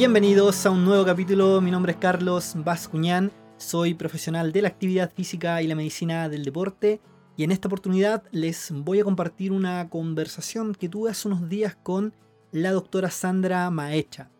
[0.00, 5.12] Bienvenidos a un nuevo capítulo, mi nombre es Carlos Bascuñán, soy profesional de la actividad
[5.12, 7.02] física y la medicina del deporte
[7.36, 11.76] y en esta oportunidad les voy a compartir una conversación que tuve hace unos días
[11.82, 12.14] con
[12.50, 14.30] la doctora Sandra Maecha.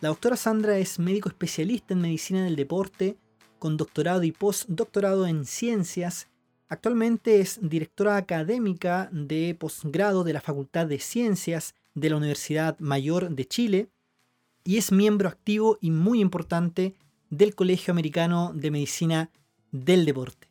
[0.00, 3.18] La doctora Sandra es médico especialista en medicina del deporte,
[3.58, 6.30] con doctorado y postdoctorado en ciencias.
[6.70, 13.28] Actualmente es directora académica de posgrado de la Facultad de Ciencias de la Universidad Mayor
[13.28, 13.90] de Chile
[14.64, 16.94] y es miembro activo y muy importante
[17.30, 19.30] del Colegio Americano de Medicina
[19.70, 20.48] del Deporte.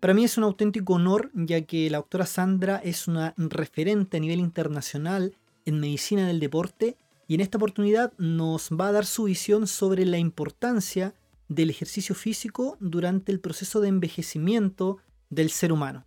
[0.00, 4.20] Para mí es un auténtico honor ya que la doctora Sandra es una referente a
[4.20, 5.34] nivel internacional
[5.64, 10.06] en medicina del deporte y en esta oportunidad nos va a dar su visión sobre
[10.06, 11.14] la importancia
[11.48, 14.98] del ejercicio físico durante el proceso de envejecimiento
[15.30, 16.06] del ser humano.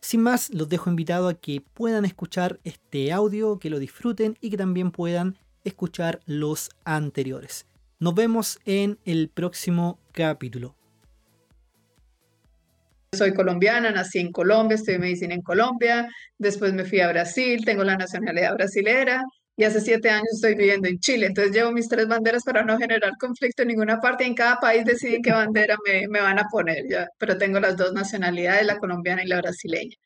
[0.00, 4.50] Sin más, los dejo invitados a que puedan escuchar este audio, que lo disfruten y
[4.50, 5.36] que también puedan
[5.68, 7.66] escuchar los anteriores.
[8.00, 10.74] Nos vemos en el próximo capítulo.
[13.12, 17.82] Soy colombiana, nací en Colombia, estudié medicina en Colombia, después me fui a Brasil, tengo
[17.82, 19.22] la nacionalidad brasilera
[19.56, 21.26] y hace siete años estoy viviendo en Chile.
[21.26, 24.24] Entonces llevo mis tres banderas para no generar conflicto en ninguna parte.
[24.24, 27.08] En cada país deciden qué bandera me, me van a poner, ya.
[27.18, 29.96] pero tengo las dos nacionalidades, la colombiana y la brasileña.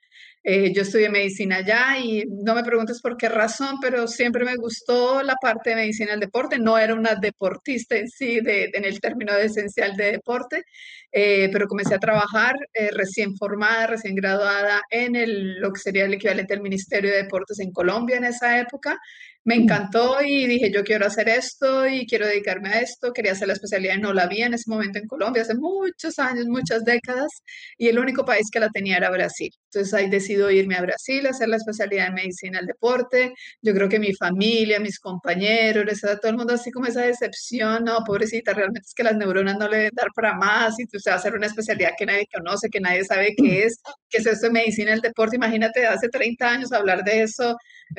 [0.44, 4.56] Eh, yo estudié medicina allá y no me preguntes por qué razón, pero siempre me
[4.56, 6.58] gustó la parte de medicina del deporte.
[6.58, 10.64] No era una deportista en sí, de, en el término de esencial de deporte,
[11.12, 16.06] eh, pero comencé a trabajar eh, recién formada, recién graduada en el, lo que sería
[16.06, 18.98] el equivalente al Ministerio de Deportes en Colombia en esa época
[19.44, 23.12] me encantó y dije, yo quiero hacer esto y quiero dedicarme a esto.
[23.12, 26.46] Quería hacer la especialidad no la vi en ese momento en Colombia, hace muchos años,
[26.46, 27.28] muchas décadas,
[27.76, 29.50] y el único país que la tenía era Brasil.
[29.66, 33.34] Entonces ahí decido irme a Brasil a hacer la especialidad en medicina del deporte.
[33.62, 38.04] Yo creo que mi familia, mis compañeros, todo el mundo así como esa decepción, no,
[38.04, 41.14] pobrecita, realmente es que las neuronas no le deben dar para más y tú vas
[41.14, 44.46] a hacer una especialidad que nadie conoce, que nadie sabe qué es, qué es esto
[44.46, 45.36] de medicina del deporte.
[45.36, 47.56] Imagínate, hace 30 años hablar de eso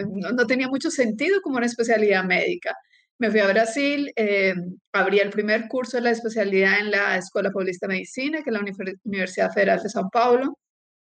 [0.07, 2.75] no, tenía mucho sentido como una especialidad médica.
[3.19, 4.53] Me fui a Brasil, eh,
[4.91, 8.53] abrí el primer curso de la especialidad en la Escuela Paulista de Medicina, que es
[8.53, 8.65] la
[9.05, 10.57] Universidad Federal de São Paulo,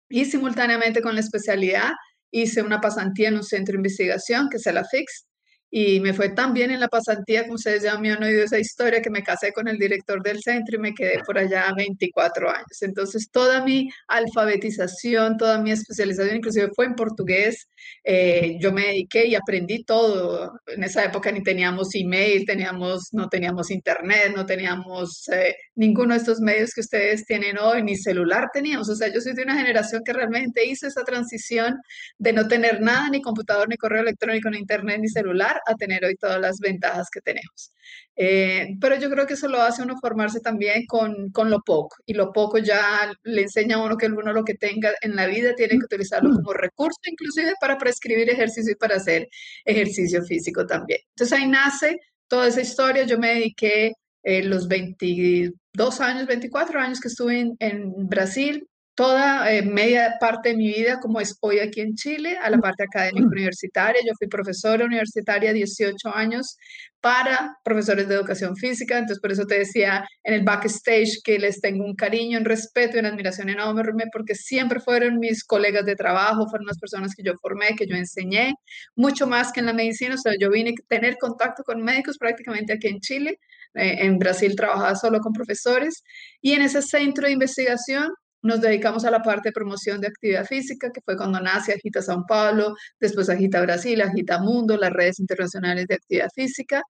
[0.09, 1.91] y simultáneamente con la especialidad
[2.31, 5.27] hice una pasantía en un centro de investigación, que es el AFIX,
[5.71, 8.59] y me fue tan bien en la pasantía, como ustedes ya me han oído esa
[8.59, 12.51] historia, que me casé con el director del centro y me quedé por allá 24
[12.51, 12.83] años.
[12.83, 17.69] Entonces, toda mi alfabetización, toda mi especialización, inclusive fue en portugués.
[18.03, 20.59] Eh, yo me dediqué y aprendí todo.
[20.67, 26.21] En esa época ni teníamos email, teníamos, no teníamos internet, no teníamos eh, ninguno de
[26.21, 28.89] estos medios que ustedes tienen hoy, ni celular teníamos.
[28.89, 31.77] O sea, yo soy de una generación que realmente hizo esa transición
[32.17, 36.05] de no tener nada, ni computador, ni correo electrónico, ni internet, ni celular a tener
[36.05, 37.73] hoy todas las ventajas que tenemos.
[38.17, 41.97] Eh, pero yo creo que eso lo hace uno formarse también con, con, lo poco
[42.05, 45.27] y lo poco ya le enseña a uno que uno lo que tenga en la
[45.27, 49.29] vida tiene que utilizarlo como recurso inclusive para prescribir ejercicio y para hacer
[49.65, 51.01] ejercicio físico también.
[51.11, 51.99] Entonces ahí nace
[52.29, 53.05] toda esa historia.
[53.05, 53.93] Yo me dediqué
[54.25, 58.69] eh, los 22 años, 24 años que estuve en, en Brasil
[58.99, 62.59] toda eh, media parte de mi vida, como es hoy aquí en Chile, a la
[62.59, 64.03] parte académica universitaria.
[64.05, 66.57] Yo fui profesora universitaria 18 años
[67.01, 71.61] para profesores de educación física, entonces por eso te decía en el backstage que les
[71.61, 75.95] tengo un cariño, un respeto y una admiración enorme, porque siempre fueron mis colegas de
[75.95, 78.55] trabajo, fueron las personas que yo formé, que yo enseñé,
[78.97, 82.19] mucho más que en la medicina, o sea, yo vine a tener contacto con médicos
[82.19, 83.39] prácticamente aquí en Chile,
[83.75, 86.03] eh, en Brasil trabajaba solo con profesores,
[86.41, 88.09] y en ese centro de investigación
[88.43, 92.00] nos dedicamos a la parte de promoción de actividad física, que fue cuando nace Agita
[92.00, 96.82] São Paulo, después Agita Brasil, Agita Mundo, las redes internacionales de actividad física.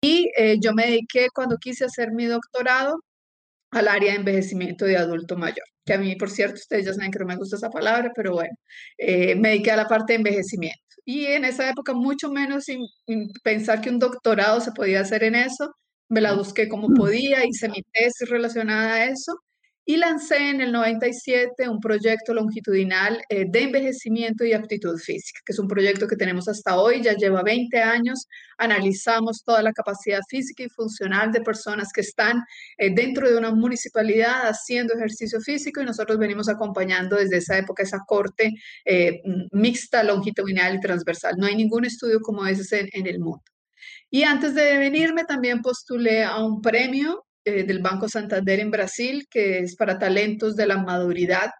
[0.00, 3.00] Y eh, yo me dediqué cuando quise hacer mi doctorado
[3.72, 7.10] al área de envejecimiento de adulto mayor, que a mí, por cierto, ustedes ya saben
[7.10, 8.54] que no me gusta esa palabra, pero bueno,
[8.98, 10.80] eh, me dediqué a la parte de envejecimiento.
[11.04, 12.80] Y en esa época, mucho menos sin,
[13.42, 15.72] pensar que un doctorado se podía hacer en eso,
[16.08, 19.34] me la busqué como podía, hice mi tesis relacionada a eso
[19.90, 25.50] y lancé en el 97 un proyecto longitudinal eh, de envejecimiento y aptitud física, que
[25.52, 30.20] es un proyecto que tenemos hasta hoy, ya lleva 20 años, analizamos toda la capacidad
[30.28, 32.40] física y funcional de personas que están
[32.78, 37.82] eh, dentro de una municipalidad haciendo ejercicio físico y nosotros venimos acompañando desde esa época
[37.82, 38.52] esa corte
[38.84, 39.20] eh,
[39.50, 41.34] mixta, longitudinal y transversal.
[41.36, 43.42] No hay ningún estudio como ese en el mundo.
[44.08, 49.26] Y antes de venirme también postulé a un premio eh, del Banco Santander en Brasil,
[49.30, 51.50] que es para talentos de la maduridad,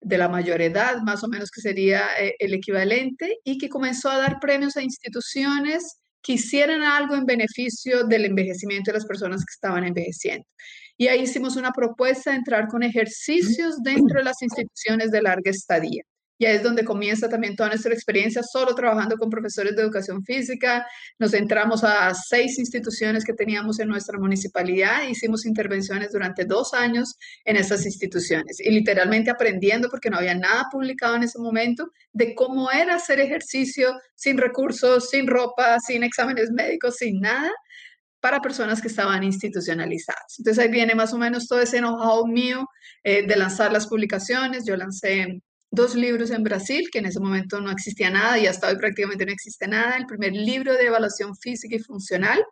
[0.00, 4.10] de la mayor edad, más o menos que sería eh, el equivalente, y que comenzó
[4.10, 9.40] a dar premios a instituciones que hicieran algo en beneficio del envejecimiento de las personas
[9.40, 10.44] que estaban envejeciendo.
[10.96, 15.50] Y ahí hicimos una propuesta de entrar con ejercicios dentro de las instituciones de larga
[15.50, 16.02] estadía.
[16.40, 20.24] Y ahí es donde comienza también toda nuestra experiencia solo trabajando con profesores de educación
[20.24, 20.86] física.
[21.18, 27.18] Nos entramos a seis instituciones que teníamos en nuestra municipalidad hicimos intervenciones durante dos años
[27.44, 28.58] en esas instituciones.
[28.58, 33.20] Y literalmente aprendiendo, porque no había nada publicado en ese momento, de cómo era hacer
[33.20, 37.52] ejercicio sin recursos, sin ropa, sin exámenes médicos, sin nada
[38.20, 40.36] para personas que estaban institucionalizadas.
[40.38, 42.66] Entonces ahí viene más o menos todo ese know-how mío
[43.02, 44.64] eh, de lanzar las publicaciones.
[44.66, 48.68] Yo lancé dos libros en Brasil, que en ese momento no existía nada y hasta
[48.68, 49.96] hoy prácticamente no existe nada.
[49.96, 52.42] El primer libro de evaluación física y funcional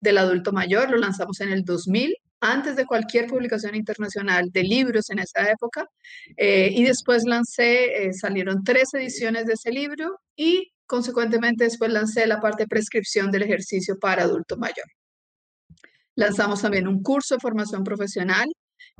[0.00, 5.08] del adulto mayor lo lanzamos en el 2000, antes de cualquier publicación internacional de libros
[5.10, 5.88] en esa época.
[6.36, 12.26] Eh, y después lancé, eh, salieron tres ediciones de ese libro y consecuentemente después lancé
[12.26, 14.86] la parte de prescripción del ejercicio para adulto mayor.
[16.16, 18.46] Lanzamos también un curso de formación profesional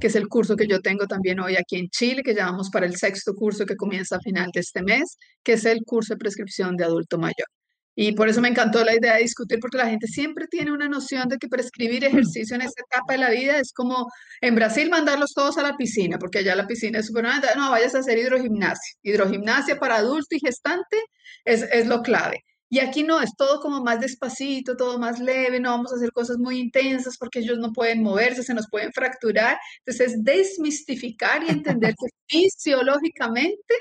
[0.00, 2.86] que es el curso que yo tengo también hoy aquí en Chile, que llamamos para
[2.86, 6.18] el sexto curso que comienza a final de este mes, que es el curso de
[6.18, 7.48] prescripción de adulto mayor.
[7.96, 10.88] Y por eso me encantó la idea de discutir, porque la gente siempre tiene una
[10.88, 12.06] noción de que prescribir mm.
[12.06, 14.08] ejercicio en esta etapa de la vida es como
[14.40, 17.24] en Brasil mandarlos todos a la piscina, porque allá la piscina es súper...
[17.56, 18.94] No, vayas a hacer hidrogimnasia.
[19.02, 20.96] Hidrogimnasia para adulto y gestante
[21.44, 22.42] es, es lo clave.
[22.70, 26.12] Y aquí no, es todo como más despacito, todo más leve, no vamos a hacer
[26.12, 29.58] cosas muy intensas porque ellos no pueden moverse, se nos pueden fracturar.
[29.84, 33.74] Entonces es desmistificar y entender que fisiológicamente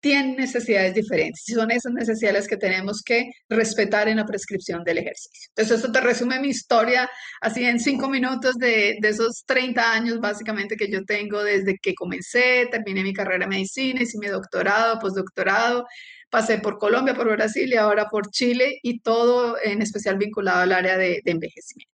[0.00, 4.98] tienen necesidades diferentes y son esas necesidades que tenemos que respetar en la prescripción del
[4.98, 5.50] ejercicio.
[5.50, 7.10] Entonces, esto te resume mi historia
[7.40, 11.94] así en cinco minutos de, de, esos 30 años básicamente que yo tengo desde que
[11.94, 15.84] comencé, terminé mi carrera de medicina, hice mi doctorado, postdoctorado,
[16.30, 20.72] pasé por Colombia, por Brasil y ahora por Chile y todo en especial vinculado al
[20.72, 21.92] área de, envejecimiento.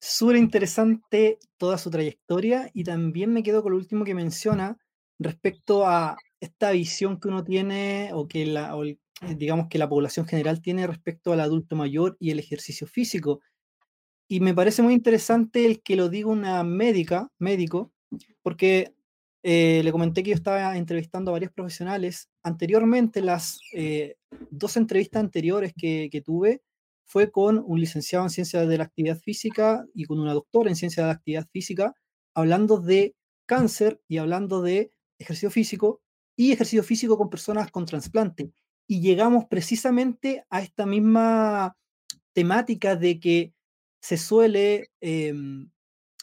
[0.00, 4.78] Súper interesante toda su trayectoria y también me quedo con lo último que menciona
[5.18, 10.26] respecto a esta visión que uno tiene o que la, eh, digamos que la población
[10.26, 13.40] general tiene respecto al adulto mayor y el ejercicio físico.
[14.26, 17.92] Y me parece muy interesante el que lo diga una médica, médico,
[18.42, 18.94] porque
[19.42, 22.28] eh, le comenté que yo estaba entrevistando a varios profesionales.
[22.42, 24.16] Anteriormente, las eh,
[24.50, 26.62] dos entrevistas anteriores que, tuve
[27.06, 30.76] fue con un licenciado en ciencias de la actividad física y con una doctora en
[30.76, 31.94] ciencias de la actividad física,
[32.34, 33.16] hablando de
[33.46, 36.02] cáncer y hablando de ejercicio físico
[36.36, 38.52] y ejercicio físico con personas con trasplante.
[38.86, 41.76] Y llegamos precisamente a esta misma
[42.32, 43.54] temática de que
[44.00, 45.70] se suele em,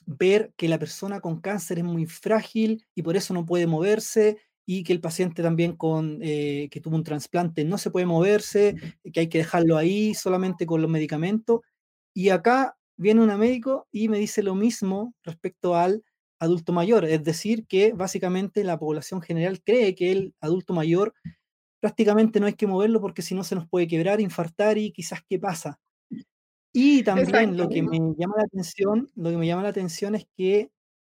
[0.07, 4.39] ver que la persona con cáncer es muy frágil y por eso no puede moverse
[4.65, 8.75] y que el paciente también con eh, que tuvo un trasplante no se puede moverse,
[9.13, 11.61] que hay que dejarlo ahí solamente con los medicamentos.
[12.13, 16.03] Y acá viene un médico y me dice lo mismo respecto al
[16.39, 21.13] adulto mayor, es decir, que básicamente la población general cree que el adulto mayor
[21.81, 25.21] prácticamente no hay que moverlo porque si no se nos puede quebrar, infartar y quizás
[25.29, 25.79] qué pasa.
[26.79, 30.27] Y también lo que me llama la atención, lo que me llama la atención es
[30.37, 30.69] que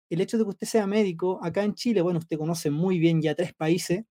[0.10, 3.22] el hecho de que usted sea médico, acá en Chile, bueno, usted conoce muy bien
[3.22, 4.06] ya tres países,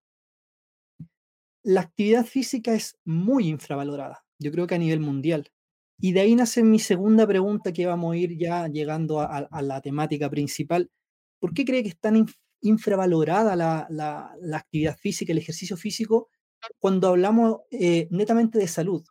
[1.62, 5.50] la actividad física es muy infravalorada, yo creo que a nivel mundial.
[5.98, 9.80] Y de ahí nace mi segunda pregunta que vamos a ir ya llegando a, la
[9.80, 10.90] temática principal.
[11.40, 12.26] ¿Por qué cree que es tan
[12.60, 16.28] infravalorada la, la, actividad física, el ejercicio físico,
[16.78, 19.02] cuando hablamos eh, netamente de salud?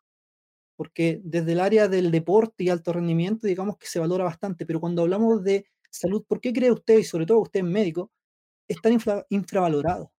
[0.75, 4.79] Porque desde el área del deporte y alto rendimiento, digamos que se valora bastante, pero
[4.79, 8.11] cuando hablamos de salud, ¿por qué cree usted, y sobre todo usted es médico,
[8.67, 8.97] es tan
[9.29, 10.11] infravalorado?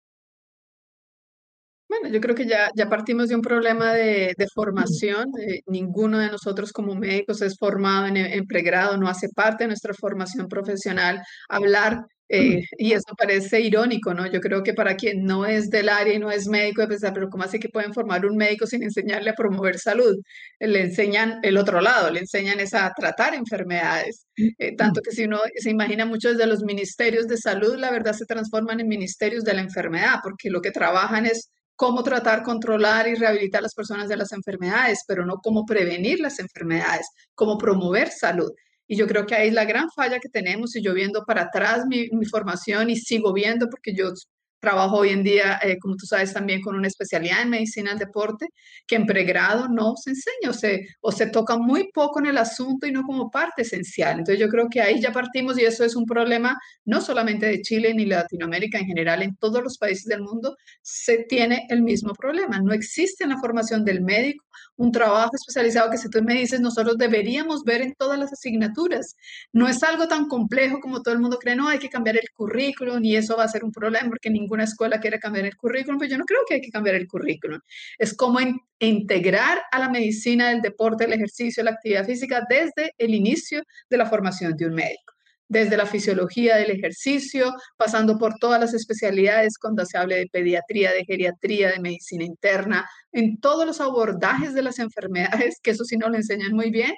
[1.88, 5.30] Bueno, yo creo que ya, ya partimos de un problema de, formación.
[5.40, 9.68] Eh, ninguno de nosotros como médicos es formado en, en, pregrado, no hace parte de
[9.68, 14.26] nuestra formación profesional hablar eh, y eso parece irónico, ¿no?
[14.26, 17.12] Yo creo que para quien no es del área y no es médico, de pensar,
[17.12, 20.16] pero ¿cómo así que pueden formar un médico sin enseñarle a promover salud?
[20.58, 24.26] Le enseñan el otro lado, le enseñan es a tratar enfermedades.
[24.36, 28.12] Eh, tanto que si uno se imagina muchos de los ministerios de salud, la verdad
[28.12, 33.06] se transforman en ministerios de la enfermedad, porque lo que trabajan es cómo tratar, controlar
[33.06, 37.58] y rehabilitar a las personas de las enfermedades, pero no cómo prevenir las enfermedades, cómo
[37.58, 38.50] promover salud.
[38.88, 41.42] Y yo creo que ahí es la gran falla que tenemos y yo viendo para
[41.42, 44.12] atrás mi, mi, formación y sigo viendo porque yo
[44.60, 47.98] Trabajo hoy en día, eh, como tú sabes, también con una especialidad en medicina del
[47.98, 48.48] deporte,
[48.86, 52.38] que en pregrado no se enseña o se, o se toca muy poco en el
[52.38, 54.18] asunto y no como parte esencial.
[54.18, 57.62] Entonces yo creo que ahí ya partimos y eso es un problema no solamente de
[57.62, 62.14] Chile ni Latinoamérica en general, en todos los países del mundo se tiene el mismo
[62.14, 62.60] problema.
[62.60, 64.44] No existe en la formación del médico
[64.76, 69.16] un trabajo especializado que si tú me dices, nosotros deberíamos ver en todas las asignaturas.
[69.52, 72.28] No es algo tan complejo como todo el mundo cree, no, hay que cambiar el
[72.34, 75.98] currículum y eso va a ser un problema porque ninguna escuela quiere cambiar el currículum,
[75.98, 77.60] pero pues yo no creo que hay que cambiar el currículum.
[77.98, 78.38] Es como
[78.78, 83.96] integrar a la medicina, el deporte, el ejercicio, la actividad física desde el inicio de
[83.96, 85.12] la formación de un médico
[85.48, 90.90] desde la fisiología del ejercicio, pasando por todas las especialidades cuando se hable de pediatría,
[90.90, 95.96] de geriatría, de medicina interna, en todos los abordajes de las enfermedades, que eso sí
[95.96, 96.94] no lo enseñan muy bien,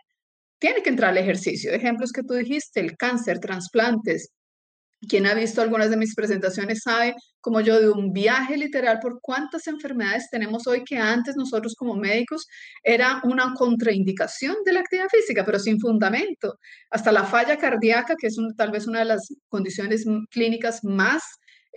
[0.58, 1.72] tiene que entrar el ejercicio.
[1.72, 4.30] Ejemplos que tú dijiste, el cáncer, trasplantes,
[5.06, 9.20] quien ha visto algunas de mis presentaciones sabe, como yo, de un viaje literal por
[9.20, 12.46] cuántas enfermedades tenemos hoy que antes nosotros como médicos
[12.82, 16.58] era una contraindicación de la actividad física, pero sin fundamento.
[16.90, 21.22] Hasta la falla cardíaca, que es tal vez una de las condiciones clínicas más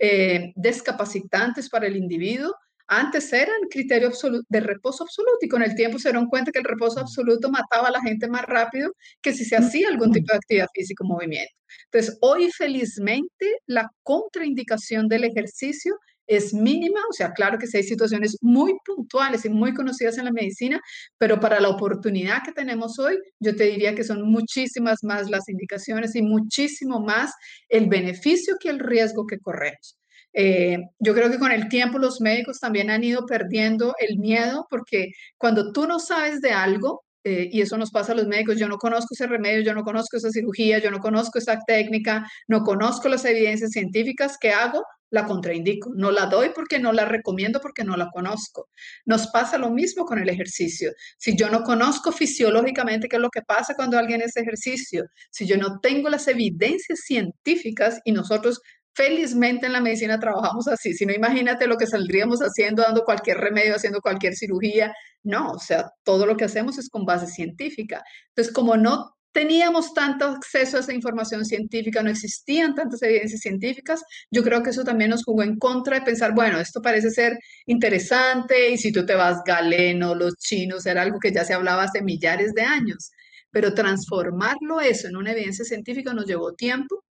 [0.00, 2.52] eh, descapacitantes para el individuo,
[2.98, 4.10] antes eran criterio
[4.48, 7.88] de reposo absoluto y con el tiempo se dieron cuenta que el reposo absoluto mataba
[7.88, 11.06] a la gente más rápido que si se hacía algún tipo de actividad física o
[11.06, 11.54] movimiento.
[11.90, 15.96] Entonces, hoy felizmente la contraindicación del ejercicio
[16.26, 20.26] es mínima, o sea, claro que sí hay situaciones muy puntuales y muy conocidas en
[20.26, 20.80] la medicina,
[21.18, 25.48] pero para la oportunidad que tenemos hoy, yo te diría que son muchísimas más las
[25.48, 27.32] indicaciones y muchísimo más
[27.68, 29.98] el beneficio que el riesgo que corremos.
[30.32, 34.66] Eh, yo creo que con el tiempo los médicos también han ido perdiendo el miedo
[34.70, 38.58] porque cuando tú no sabes de algo, eh, y eso nos pasa a los médicos,
[38.58, 42.26] yo no conozco ese remedio, yo no conozco esa cirugía, yo no conozco esa técnica,
[42.48, 44.84] no conozco las evidencias científicas, ¿qué hago?
[45.10, 48.68] La contraindico, no la doy porque no la recomiendo porque no la conozco.
[49.04, 50.90] Nos pasa lo mismo con el ejercicio.
[51.18, 55.46] Si yo no conozco fisiológicamente qué es lo que pasa cuando alguien hace ejercicio, si
[55.46, 58.60] yo no tengo las evidencias científicas y nosotros
[58.94, 63.38] Felizmente en la medicina trabajamos así, si no imagínate lo que saldríamos haciendo, dando cualquier
[63.38, 64.92] remedio, haciendo cualquier cirugía.
[65.22, 68.02] No, o sea, todo lo que hacemos es con base científica.
[68.28, 74.02] Entonces, como no teníamos tanto acceso a esa información científica, no existían tantas evidencias científicas,
[74.30, 77.38] yo creo que eso también nos jugó en contra de pensar, bueno, esto parece ser
[77.66, 81.84] interesante y si tú te vas galeno, los chinos, era algo que ya se hablaba
[81.84, 83.10] hace millares de años,
[83.50, 87.02] pero transformarlo eso en una evidencia científica nos llevó tiempo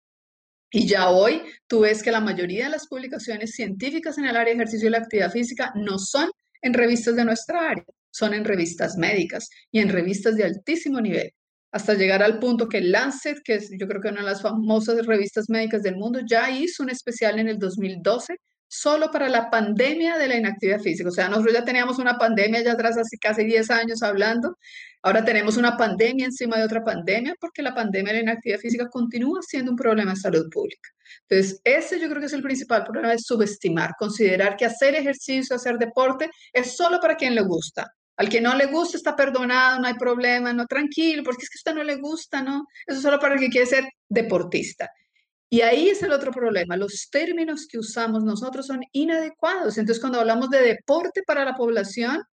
[0.72, 4.54] y ya hoy tú ves que la mayoría de las publicaciones científicas en el área
[4.54, 6.30] de ejercicio y la actividad física no son
[6.62, 11.34] en revistas de nuestra área, son en revistas médicas y en revistas de altísimo nivel,
[11.72, 15.06] hasta llegar al punto que Lancet, que es yo creo que una de las famosas
[15.06, 18.38] revistas médicas del mundo, ya hizo un especial en el 2012
[18.68, 21.10] solo para la pandemia de la inactividad física.
[21.10, 24.58] O sea, nosotros ya teníamos una pandemia ya atrás, hace casi 10 años hablando.
[25.04, 28.88] Ahora tenemos una pandemia encima de otra pandemia porque la pandemia de la inactividad física
[28.88, 30.90] continúa siendo un problema de salud pública.
[31.28, 35.56] Entonces, ese yo creo que es el principal problema, es subestimar, considerar que hacer ejercicio,
[35.56, 37.92] hacer deporte es solo para quien le gusta.
[38.18, 41.58] Al que no le gusta está perdonado, no hay problema, no, tranquilo, porque es que
[41.58, 42.68] a usted no le gusta, ¿no?
[42.86, 44.92] Eso es solo para el que quiere ser deportista.
[45.50, 46.78] Y ahí es el otro problema.
[46.78, 49.78] Los términos que usamos nosotros son inadecuados.
[49.78, 52.24] Entonces, cuando hablamos de deporte para la población,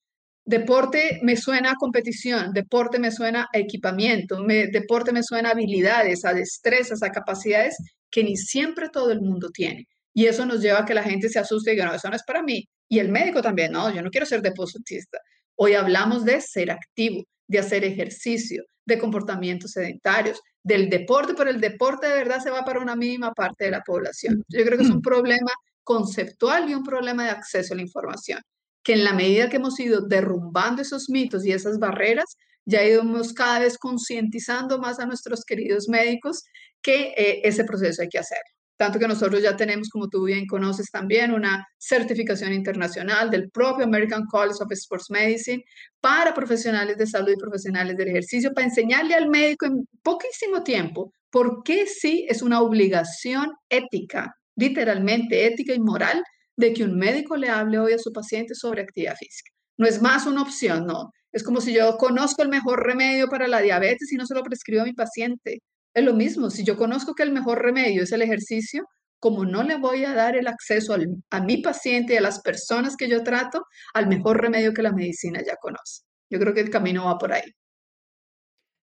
[0.48, 6.24] deporte me suena a competición, deporte me suena a equipamiento, deporte me suena a habilidades,
[6.24, 7.76] a destrezas, a capacidades
[8.10, 9.86] que ni siempre todo el mundo tiene.
[10.14, 12.16] Y eso nos lleva a que la gente se asuste y diga, no, eso no
[12.16, 12.66] es para mí.
[12.88, 15.18] Y el médico también, no, yo no quiero ser deportista.
[15.54, 21.60] Hoy hablamos de ser activo, de hacer ejercicio, de comportamientos sedentarios, del deporte, pero el
[21.60, 24.42] deporte de verdad se va para una mínima parte de la población.
[24.48, 25.52] Yo creo que es un problema
[25.84, 28.40] conceptual y un problema de acceso a la información,
[28.88, 33.34] que en la medida que hemos ido derrumbando esos mitos y esas barreras, ya íbamos
[33.34, 36.42] cada vez concientizando más a nuestros queridos médicos
[36.80, 38.50] que eh, ese proceso hay que hacerlo.
[38.78, 43.84] Tanto que nosotros ya tenemos, como tú bien conoces también, una certificación internacional del propio
[43.84, 45.62] American College of Sports Medicine
[46.00, 51.12] para profesionales de salud y profesionales del ejercicio, para enseñarle al médico en poquísimo tiempo
[51.28, 56.22] por qué sí es una obligación ética, literalmente ética y moral,
[56.58, 59.50] de que un médico le hable hoy a su paciente sobre actividad física.
[59.78, 61.12] No es más una opción, no.
[61.32, 64.42] Es como si yo conozco el mejor remedio para la diabetes y no se lo
[64.42, 65.60] prescribo a mi paciente.
[65.94, 68.84] Es lo mismo, si yo conozco que el mejor remedio es el ejercicio,
[69.20, 70.96] como no le voy a dar el acceso
[71.30, 74.92] a mi paciente y a las personas que yo trato al mejor remedio que la
[74.92, 76.02] medicina ya conoce.
[76.28, 77.52] Yo creo que el camino va por ahí.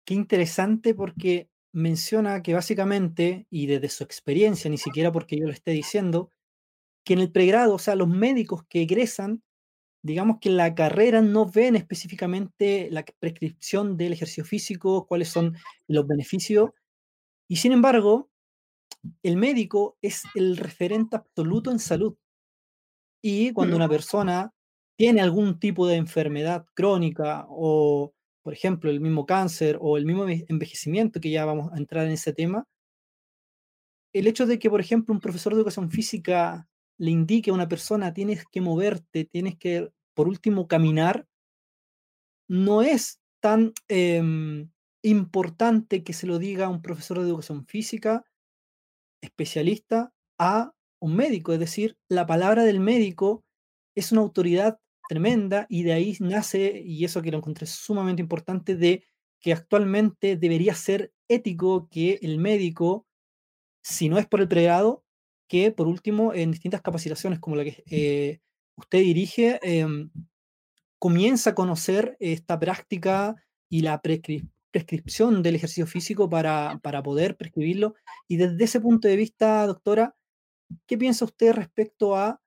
[0.05, 5.51] Qué interesante porque menciona que básicamente, y desde su experiencia, ni siquiera porque yo lo
[5.51, 6.31] esté diciendo,
[7.08, 9.42] que en el pregrado, o sea, los médicos que egresan,
[10.04, 15.56] digamos que en la carrera no ven específicamente la prescripción del ejercicio físico, cuáles son
[15.88, 16.72] los beneficios,
[17.48, 18.30] y sin embargo,
[19.24, 22.18] el médico es el referente absoluto en salud.
[23.24, 24.54] Y cuando una persona
[24.98, 30.26] tiene algún tipo de enfermedad crónica o, por ejemplo, el mismo cáncer o el mismo
[30.28, 32.66] envejecimiento, que ya vamos a entrar en ese tema,
[34.12, 37.68] el hecho de que, por ejemplo, un profesor de educación física le indique a una
[37.68, 41.27] persona tienes que moverte, tienes que, por último, caminar,
[42.48, 44.72] no es tan em,
[45.04, 48.25] importante que se lo diga un profesor de educación física
[49.22, 51.54] especialista a un médico.
[51.54, 53.44] Es decir, la palabra del médico
[53.96, 58.75] es una autoridad tremenda y de ahí nace, y eso que lo encontré sumamente importante,
[58.75, 59.06] de
[59.39, 63.06] que actualmente debería ser ético que el médico,
[63.84, 65.04] si no es por el pregrado,
[65.48, 68.39] que por último en distintas capacitaciones como la que eh,
[68.75, 70.12] usted dirige, em,
[71.00, 73.36] comienza a conocer esta práctica
[73.70, 77.96] y la prescripción del ejercicio físico para, para poder prescribirlo.
[78.27, 80.16] Y desde ese punto de vista, doctora,
[80.86, 82.42] ¿qué piensa usted respecto a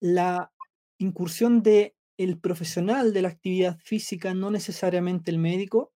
[0.00, 0.52] la
[0.98, 5.92] incursión de el profesional de la actividad física, no necesariamente el médico,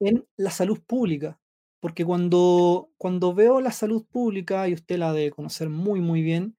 [0.00, 1.38] en la salud pública.
[1.82, 6.56] Porque cuando, cuando veo la salud pública, y usted la debe conocer muy, muy bien,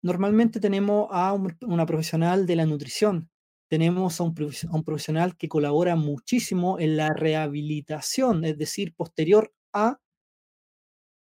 [0.00, 3.30] normalmente tenemos a una profesional de la nutrición,
[3.68, 4.34] tenemos a un,
[4.70, 9.98] a un profesional que colabora muchísimo en la rehabilitación, es decir, posterior a,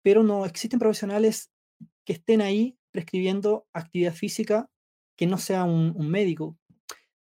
[0.03, 1.51] pero no existen profesionales
[2.05, 4.71] que estén ahí prescribiendo actividad física
[5.17, 6.59] que no sea un, un médico,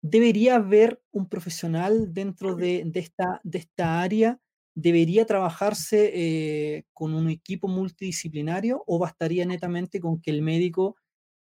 [0.06, 4.38] ¿Debería haber un profesional dentro de, esta, de esta área?
[4.74, 10.96] ¿Debería trabajarse eh, con un equipo multidisciplinario o bastaría netamente con que el médico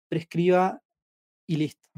[0.09, 0.83] prescriba
[1.47, 1.89] y listo?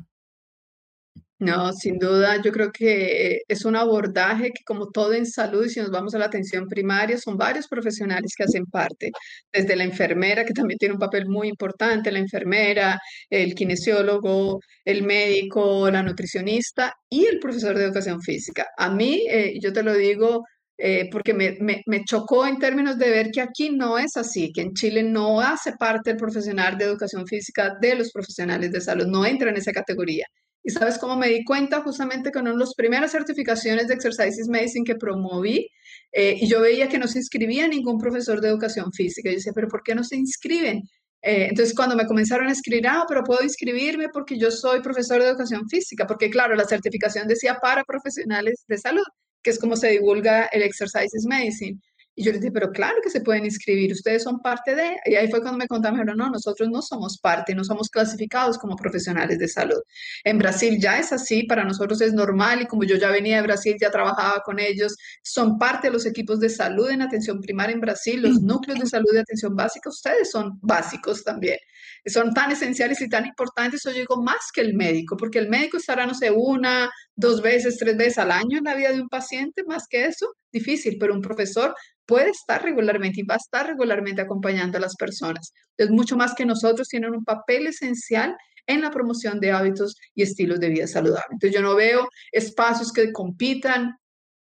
[1.40, 5.70] No, sin duda, yo creo que es un abordaje que como todo en salud, y
[5.70, 9.12] si nos vamos a la atención primaria, son varios profesionales que hacen parte,
[9.52, 12.98] desde la enfermera, que también tiene un papel muy importante, la enfermera,
[13.30, 18.66] el kinesiólogo, el médico, la nutricionista y el profesor de educación física.
[18.76, 20.42] A mí, eh, yo te lo digo,
[20.80, 24.52] eh, porque me, me, me, chocó en términos de ver que aquí no es así,
[24.52, 28.80] que en Chile no hace parte el profesional de educación física de los profesionales de
[28.80, 30.26] salud, no entra en esa categoría.
[30.62, 34.48] Y sabes cómo me di cuenta justamente con una de las primeras certificaciones de Exercises
[34.48, 35.68] Medicine que promoví
[36.12, 39.30] eh, y yo veía que no se inscribía ningún profesor de educación física.
[39.30, 40.82] Yo decía, pero ¿por qué no se inscriben?
[41.22, 45.20] Eh, entonces, cuando me comenzaron a escribir, ah, pero puedo inscribirme porque yo soy profesor
[45.20, 49.04] de educación física, porque claro, la certificación decía para profesionales de salud,
[49.42, 51.80] que es como se divulga el Exercises Medicine.
[52.18, 54.96] Y yo les dije, pero claro que se pueden inscribir, ustedes son parte de...
[55.06, 58.74] Y ahí fue cuando me contaron, no, nosotros no somos parte, no somos clasificados como
[58.74, 59.80] profesionales de salud.
[60.24, 63.42] En Brasil ya es así, para nosotros es normal y como yo ya venía de
[63.42, 67.74] Brasil, ya trabajaba con ellos, son parte de los equipos de salud en atención primaria
[67.74, 71.58] en Brasil, los núcleos de salud de atención básica, ustedes son básicos también.
[72.06, 75.76] Son tan esenciales y tan importantes, yo digo, más que el médico, porque el médico
[75.76, 79.08] estará, no sé, una, dos veces, tres veces al año en la vida de un
[79.08, 81.74] paciente, más que eso, difícil, pero un profesor
[82.06, 85.52] puede estar regularmente y va a estar regularmente acompañando a las personas.
[85.76, 88.34] Es mucho más que nosotros, tienen un papel esencial
[88.66, 91.32] en la promoción de hábitos y estilos de vida saludables.
[91.32, 93.96] Entonces yo no veo espacios que compitan.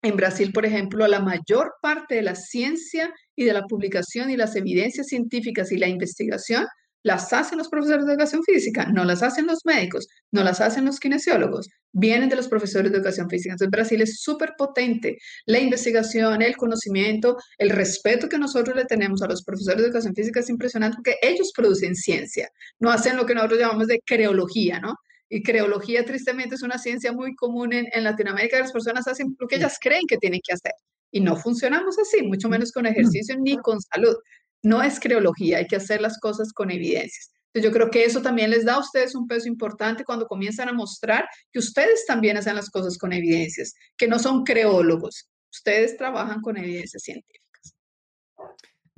[0.02, 4.38] En Brasil, por ejemplo, la mayor parte de la ciencia y de la publicación y
[4.38, 6.66] las evidencias científicas y la investigación
[7.04, 10.86] las hacen los profesores de educación física, no las hacen los médicos, no las hacen
[10.86, 13.54] los kinesiólogos, vienen de los profesores de educación física.
[13.54, 15.18] Entonces Brasil es súper potente.
[15.46, 20.14] La investigación, el conocimiento, el respeto que nosotros le tenemos a los profesores de educación
[20.14, 24.80] física es impresionante porque ellos producen ciencia, no hacen lo que nosotros llamamos de creología,
[24.80, 24.96] ¿no?
[25.32, 28.60] Y creología, tristemente, es una ciencia muy común en, en Latinoamérica.
[28.60, 30.72] Las personas hacen lo que ellas creen que tienen que hacer.
[31.12, 34.16] Y no funcionamos así, mucho menos con ejercicio ni con salud.
[34.64, 37.32] No es creología, hay que hacer las cosas con evidencias.
[37.52, 40.70] Entonces yo creo que eso también les da a ustedes un peso importante cuando comienzan
[40.70, 45.98] a mostrar que ustedes también hacen las cosas con evidencias, que no son creólogos, ustedes
[45.98, 47.76] trabajan con evidencias científicas.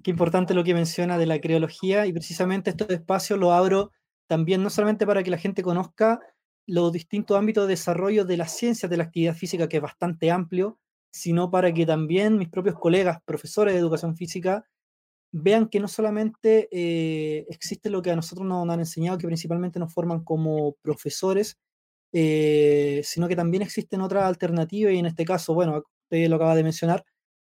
[0.04, 3.92] Qué importante lo que menciona de la creología y precisamente este espacio lo abro
[4.28, 6.20] también no solamente para que la gente conozca
[6.66, 10.32] los distintos ámbitos de desarrollo de las ciencias de la actividad física, que es bastante
[10.32, 10.80] amplio,
[11.12, 14.66] sino para que también mis propios colegas, profesores de educación física,
[15.32, 19.80] vean que no solamente eh, existe lo que a nosotros nos han enseñado, que principalmente
[19.80, 21.58] nos forman como profesores,
[22.14, 26.56] eh, sino que también existen otras alternativas y en este caso, bueno, usted lo acaba
[26.56, 27.06] de mencionar,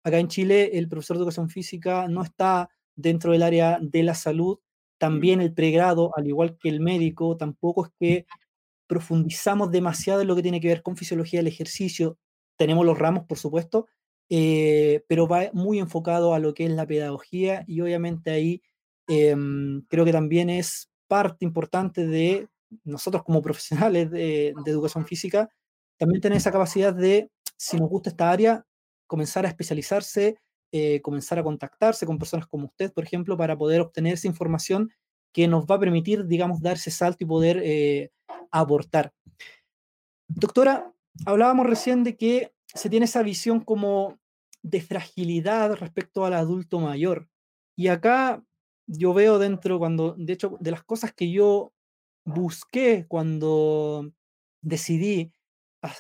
[0.05, 4.15] acá en Chile el profesor de educación física no está dentro del área de la
[4.15, 4.59] salud,
[4.99, 8.27] También el pregrado, al igual que el médico, tampoco es que
[8.89, 12.19] profundizamos demasiado en lo que tiene que ver con fisiología del ejercicio.
[12.59, 13.87] Tenemos los ramos, por supuesto,
[14.29, 18.63] eh, pero va muy enfocado a lo que es la pedagogía y obviamente ahí
[19.07, 22.49] em, creo que también es parte importante de
[22.85, 25.49] nosotros como profesionales de, educación física,
[25.97, 28.67] también tener esa capacidad de, si nos gusta esta área,
[29.07, 30.37] comenzar a especializarse,
[30.73, 34.91] eh, comenzar a contactarse con personas como usted, por ejemplo, para poder obtener esa información
[35.33, 38.11] que nos va a permitir, digamos, dar ese salto y poder eh,
[38.51, 39.13] aportar.
[40.29, 40.93] Doctora,
[41.25, 44.19] hablábamos recién de que se tiene esa visión como
[44.63, 47.29] de fragilidad respecto al adulto mayor.
[47.77, 48.45] Y acá
[48.87, 51.73] yo veo dentro, cuando, de hecho, de las cosas que yo
[52.25, 54.13] busqué cuando
[54.63, 55.33] decidí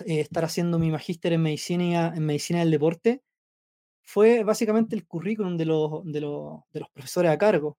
[0.06, 3.22] eh, estar haciendo mi magíster en medicina, en medicina del deporte,
[4.02, 7.78] fue básicamente el currículum de los, de, los, de los profesores a cargo.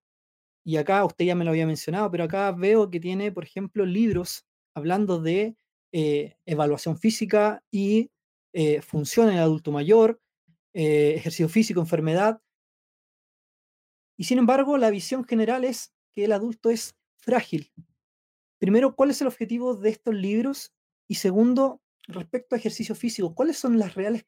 [0.65, 3.85] Y acá, usted ya me lo había mencionado, pero acá veo que tiene, por ejemplo,
[3.85, 5.55] libros hablando de
[5.93, 8.11] eh, evaluación física y
[8.59, 10.19] eh, función en el adulto mayor,
[10.73, 12.41] ejercicio físico, enfermedad.
[14.17, 17.71] Y sin embargo, la visión general es que el adulto es frágil,
[18.59, 20.73] primero, ¿cuál es el objetivo de estos libros?
[21.07, 24.25] Y segundo, respecto a ejercicio físico, ¿cuáles son las reales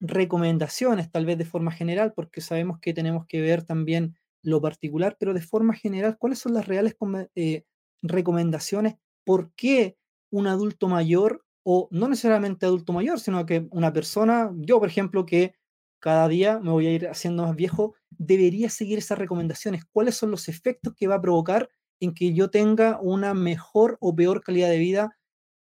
[0.00, 5.16] recomendaciones, tal vez de forma general, porque sabemos que tenemos que ver también lo particular,
[5.20, 6.96] pero de forma general, ¿cuáles son las reales
[7.34, 7.64] eh,
[8.00, 8.96] recomendaciones?
[9.24, 9.98] ¿Por qué
[10.30, 15.26] un adulto mayor, o no necesariamente adulto mayor, sino que una persona, yo por ejemplo,
[15.26, 15.54] que
[16.00, 19.84] cada día me voy a ir haciendo más viejo, debería seguir esas recomendaciones?
[19.92, 21.68] ¿Cuáles son los efectos que va a provocar
[22.00, 25.18] en que yo tenga una mejor o peor calidad de vida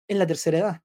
[0.08, 0.82] en la tercera edad?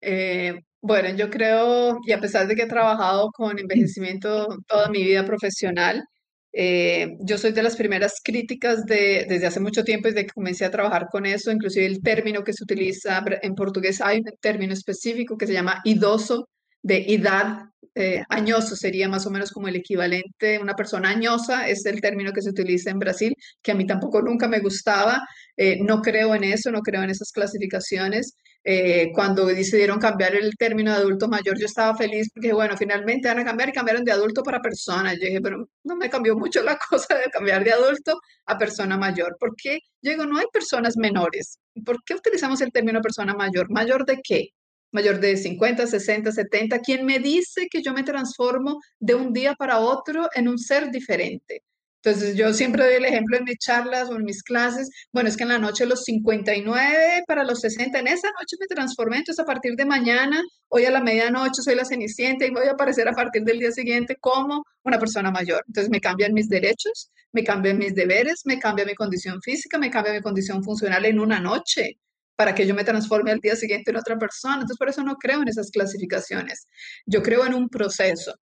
[0.00, 5.04] Eh, bueno, yo creo, y a pesar de que he trabajado con envejecimiento toda mi
[5.04, 6.04] vida profesional,
[6.52, 10.64] eh, yo soy de las primeras críticas de, desde hace mucho tiempo, desde que comencé
[10.64, 14.72] a trabajar con eso, inclusive el término que se utiliza en portugués, hay un término
[14.72, 16.48] específico que se llama idoso,
[16.82, 21.84] de edad eh, añoso sería más o menos como el equivalente, una persona añosa es
[21.84, 25.20] el término que se utiliza en Brasil, que a mí tampoco nunca me gustaba,
[25.56, 28.34] eh, no creo en eso, no creo en esas clasificaciones.
[28.64, 33.28] Eh, cuando decidieron cambiar el término de adulto mayor, yo estaba feliz porque, bueno, finalmente
[33.28, 35.12] van a cambiar y cambiaron de adulto para persona.
[35.14, 38.96] Yo dije, pero no me cambió mucho la cosa de cambiar de adulto a persona
[38.96, 39.36] mayor.
[39.38, 39.80] ¿Por qué?
[40.00, 41.58] Yo digo, no hay personas menores.
[41.84, 43.68] ¿Por qué utilizamos el término persona mayor?
[43.70, 44.50] ¿Mayor de qué?
[44.92, 49.54] Mayor de 50, 60, 70, quien me dice que yo me transformo de un día
[49.54, 51.62] para otro en un ser diferente.
[52.04, 55.36] Entonces yo siempre doy el ejemplo en mis charlas o en mis clases, bueno, es
[55.36, 59.40] que en la noche los 59 para los 60, en esa noche me transformé, entonces
[59.40, 63.06] a partir de mañana, hoy a la medianoche soy la cenicienta y voy a aparecer
[63.06, 65.62] a partir del día siguiente como una persona mayor.
[65.68, 69.88] Entonces me cambian mis derechos, me cambian mis deberes, me cambia mi condición física, me
[69.88, 71.98] cambia mi condición funcional en una noche
[72.42, 74.56] para que yo me transforme al día siguiente en otra persona.
[74.56, 76.66] Entonces, por eso no creo en esas clasificaciones.
[77.06, 78.34] Yo creo en un proceso.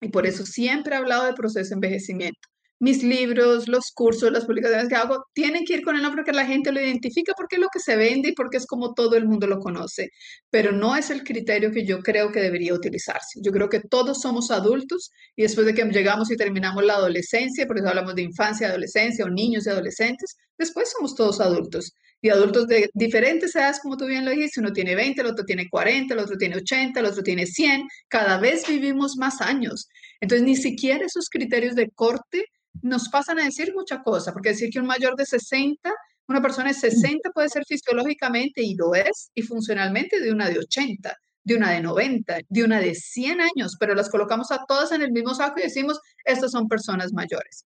[0.00, 2.40] Y por eso siempre he hablado de proceso de envejecimiento.
[2.80, 6.32] Mis libros, los cursos, las publicaciones que hago, tienen que ir con el nombre que
[6.32, 9.14] la gente lo identifica porque es lo que se vende y porque es como todo
[9.16, 10.08] el mundo lo conoce.
[10.48, 13.40] Pero no es el criterio que yo creo que debería utilizarse.
[13.42, 17.66] Yo creo que todos somos adultos y después de que llegamos y terminamos la adolescencia,
[17.66, 22.30] por eso hablamos de infancia, adolescencia o niños y adolescentes, después somos todos adultos y
[22.30, 25.68] adultos de diferentes edades, como tú bien lo dijiste, uno tiene 20, el otro tiene
[25.68, 29.88] 40, el otro tiene 80, el otro tiene 100, cada vez vivimos más años.
[30.20, 32.44] Entonces, ni siquiera esos criterios de corte
[32.82, 35.90] nos pasan a decir mucha cosa, porque decir que un mayor de 60,
[36.28, 40.58] una persona de 60 puede ser fisiológicamente y lo es, y funcionalmente de una de
[40.58, 41.16] 80
[41.48, 45.00] de una de 90, de una de 100 años, pero las colocamos a todas en
[45.00, 47.64] el mismo saco y decimos, estas son personas mayores.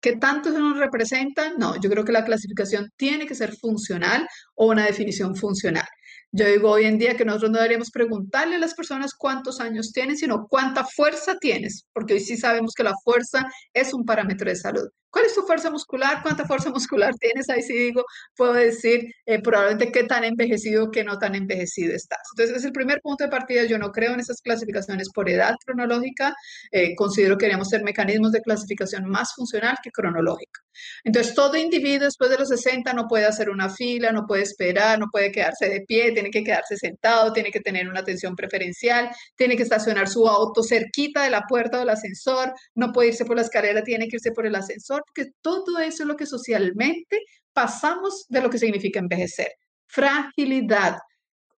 [0.00, 1.52] ¿Qué tanto se nos representa?
[1.58, 5.86] No, yo creo que la clasificación tiene que ser funcional o una definición funcional.
[6.30, 9.92] Yo digo hoy en día que nosotros no deberíamos preguntarle a las personas cuántos años
[9.92, 14.48] tienen, sino cuánta fuerza tienes, porque hoy sí sabemos que la fuerza es un parámetro
[14.50, 14.88] de salud.
[15.10, 16.20] ¿Cuál es tu fuerza muscular?
[16.22, 17.48] ¿Cuánta fuerza muscular tienes?
[17.48, 18.04] Ahí sí digo,
[18.36, 22.20] puedo decir eh, probablemente qué tan envejecido, qué no tan envejecido estás.
[22.34, 23.64] Entonces, es el primer punto de partida.
[23.64, 26.34] Yo no creo en esas clasificaciones por edad cronológica.
[26.70, 30.60] Eh, considero que deberíamos ser mecanismos de clasificación más funcional que cronológica.
[31.04, 34.98] Entonces, todo individuo después de los 60 no puede hacer una fila, no puede esperar,
[34.98, 39.08] no puede quedarse de pie, tiene que quedarse sentado, tiene que tener una atención preferencial,
[39.36, 43.36] tiene que estacionar su auto cerquita de la puerta del ascensor, no puede irse por
[43.36, 47.20] la escalera, tiene que irse por el ascensor porque todo eso es lo que socialmente
[47.52, 49.52] pasamos de lo que significa envejecer.
[49.86, 50.98] Fragilidad,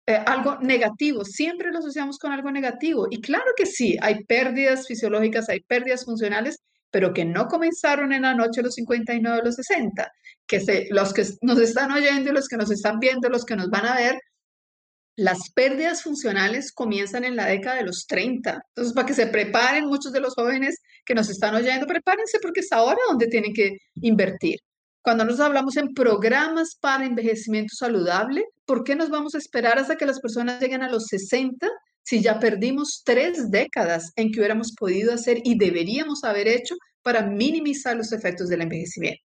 [0.06, 3.06] eh, algo negativo, siempre lo asociamos con algo negativo.
[3.10, 6.58] Y claro que sí, hay pérdidas fisiológicas, hay pérdidas funcionales
[6.90, 10.10] pero que no comenzaron en la noche los 59 o los 60,
[10.46, 13.56] que se, los que nos están oyendo y los que nos están viendo, los que
[13.56, 14.20] nos van a ver,
[15.20, 18.58] las pérdidas funcionales comienzan en la década de los 30.
[18.68, 22.60] Entonces, para que se preparen muchos de los jóvenes que nos están oyendo, prepárense porque
[22.60, 24.56] es ahora donde tienen que invertir.
[25.02, 29.96] Cuando nos hablamos en programas para envejecimiento saludable, ¿por qué nos vamos a esperar hasta
[29.96, 31.68] que las personas lleguen a los 60
[32.02, 37.26] si ya perdimos tres décadas en que hubiéramos podido hacer y deberíamos haber hecho para
[37.26, 39.22] minimizar los efectos del envejecimiento?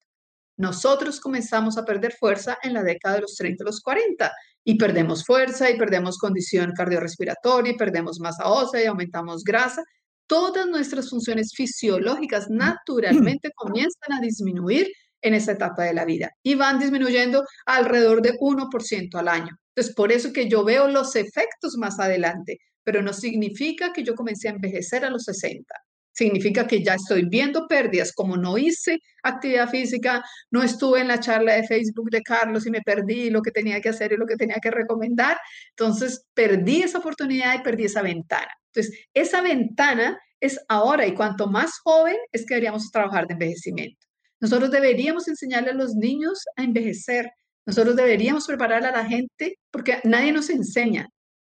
[0.58, 4.32] Nosotros comenzamos a perder fuerza en la década de los 30 y los 40
[4.64, 9.84] y perdemos fuerza y perdemos condición cardiorrespiratoria y perdemos masa ósea y aumentamos grasa.
[10.28, 14.88] Todas nuestras funciones fisiológicas naturalmente comienzan a disminuir
[15.22, 19.58] en esa etapa de la vida y van disminuyendo alrededor de 1% al año.
[19.76, 24.16] Entonces, por eso que yo veo los efectos más adelante, pero no significa que yo
[24.16, 25.74] comencé a envejecer a los 60.
[26.14, 31.20] Significa que ya estoy viendo pérdidas, como no hice actividad física, no estuve en la
[31.20, 34.28] charla de Facebook de Carlos y me perdí lo que tenía que hacer y lo
[34.28, 35.38] que tenía que recomendar.
[35.70, 38.52] Entonces, perdí esa oportunidad y perdí esa ventana.
[38.72, 44.06] Entonces, esa ventana es ahora y cuanto más joven es que deberíamos trabajar de envejecimiento.
[44.40, 47.32] Nosotros deberíamos enseñarle a los niños a envejecer.
[47.66, 51.08] Nosotros deberíamos preparar a la gente porque nadie nos enseña.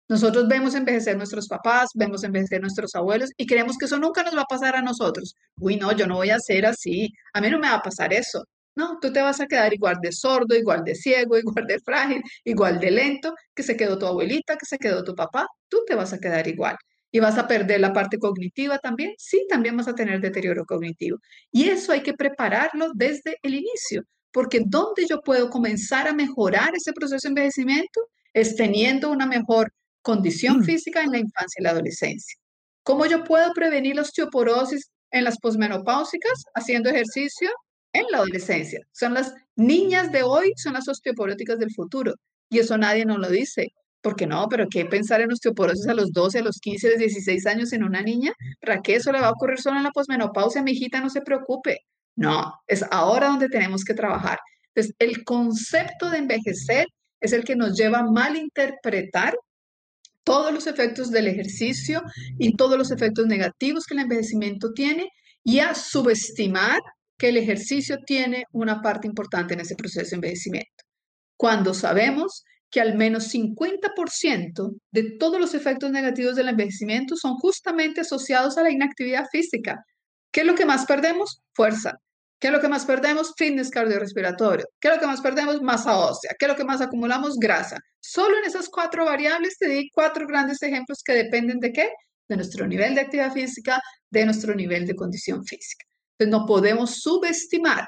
[0.09, 4.35] Nosotros vemos envejecer nuestros papás, vemos envejecer nuestros abuelos y creemos que eso nunca nos
[4.35, 5.35] va a pasar a nosotros.
[5.59, 7.09] Uy, no, yo no voy a ser así.
[7.33, 8.45] A mí no me va a pasar eso.
[8.75, 12.21] No, tú te vas a quedar igual de sordo, igual de ciego, igual de frágil,
[12.45, 15.47] igual de lento, que se quedó tu abuelita, que se quedó tu papá.
[15.67, 16.77] Tú te vas a quedar igual.
[17.11, 19.13] ¿Y vas a perder la parte cognitiva también?
[19.17, 21.17] Sí, también vas a tener deterioro cognitivo.
[21.51, 26.75] Y eso hay que prepararlo desde el inicio, porque ¿dónde yo puedo comenzar a mejorar
[26.75, 28.01] ese proceso de envejecimiento?
[28.33, 29.71] Es teniendo una mejor
[30.07, 30.63] condición mm.
[30.63, 32.37] física en la infancia y la adolescencia.
[32.83, 36.45] ¿Cómo yo puedo prevenir la osteoporosis en las posmenopáusicas?
[36.55, 37.49] Haciendo ejercicio
[37.91, 38.79] en la adolescencia.
[38.93, 42.13] Son las niñas de hoy, son las osteoporóticas del futuro.
[42.49, 43.73] Y eso nadie nos lo dice.
[44.01, 46.99] Porque no, pero ¿qué pensar en osteoporosis a los 12, a los 15, a los
[46.99, 48.31] 16 años en una niña?
[48.61, 50.63] ¿Para qué eso le va a ocurrir solo en la posmenopausia?
[50.63, 51.79] Mi hijita, no se preocupe.
[52.15, 54.39] No, es ahora donde tenemos que trabajar.
[54.73, 56.85] Entonces, el concepto de envejecer
[57.19, 59.35] es el que nos lleva a malinterpretar
[60.27, 62.03] todos los efectos del ejercicio
[62.37, 65.09] y todos los efectos negativos que el envejecimiento tiene
[65.41, 66.81] y a subestimar
[67.17, 70.83] que el ejercicio tiene una parte importante en ese proceso de envejecimiento.
[71.37, 78.01] Cuando sabemos que al menos 50% de todos los efectos negativos del envejecimiento son justamente
[78.01, 79.81] asociados a la inactividad física.
[80.33, 81.39] ¿Qué es lo que más perdemos?
[81.53, 81.93] Fuerza.
[82.39, 83.33] ¿Qué es lo que más perdemos?
[83.37, 84.65] Fitness cardiorrespiratorio.
[84.79, 85.61] ¿Qué es lo que más perdemos?
[85.61, 86.31] Masa ósea.
[86.37, 87.37] ¿Qué es lo que más acumulamos?
[87.37, 87.77] Grasa.
[87.99, 91.89] Solo en esas cuatro variables te di cuatro grandes ejemplos que dependen de qué?
[92.29, 95.85] De nuestro nivel de actividad física, de nuestro nivel de condición física.
[96.17, 97.87] Entonces no podemos subestimar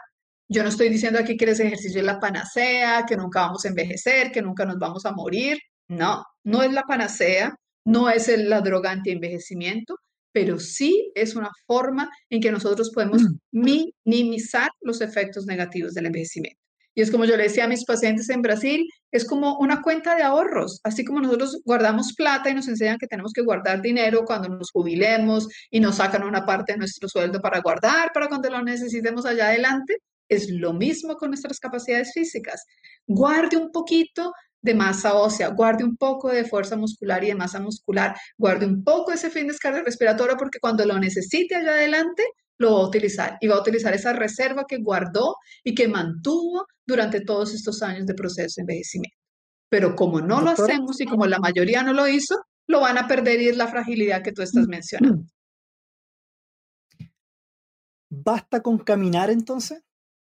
[0.51, 3.67] yo no estoy diciendo aquí que ese ejercicio es la panacea, que nunca vamos a
[3.67, 5.59] envejecer, que nunca nos vamos a morir.
[5.87, 9.95] No, no es la panacea, no es la droga anti-envejecimiento,
[10.39, 13.89] pero sí es una forma en que nosotros podemos mm.
[14.05, 16.61] minimizar los efectos negativos del envejecimiento.
[16.95, 20.15] Y es como yo le decía a mis pacientes en Brasil, es como una cuenta
[20.15, 24.23] de ahorros, así como nosotros guardamos plata y nos enseñan que tenemos que guardar dinero
[24.23, 28.49] cuando nos jubilemos y nos sacan una parte de nuestro sueldo para guardar, para cuando
[28.49, 29.97] lo necesitemos allá adelante.
[30.29, 32.63] Es lo mismo con nuestras capacidades físicas.
[33.07, 37.59] Guarde un poquito de masa ósea, guarde un poco de fuerza muscular y de masa
[37.59, 42.23] muscular, guarde un poco ese fin de descarga respiratoria porque cuando lo necesite allá adelante,
[42.57, 46.65] lo va a utilizar y va a utilizar esa reserva que guardó y que mantuvo
[46.85, 49.17] durante todos estos años de proceso de envejecimiento.
[49.69, 52.35] Pero como no lo hacemos y como la mayoría no lo hizo,
[52.67, 55.23] lo van a perder y es la fragilidad que tú estás mm, mencionando.
[58.09, 59.81] ¿Basta con caminar entonces?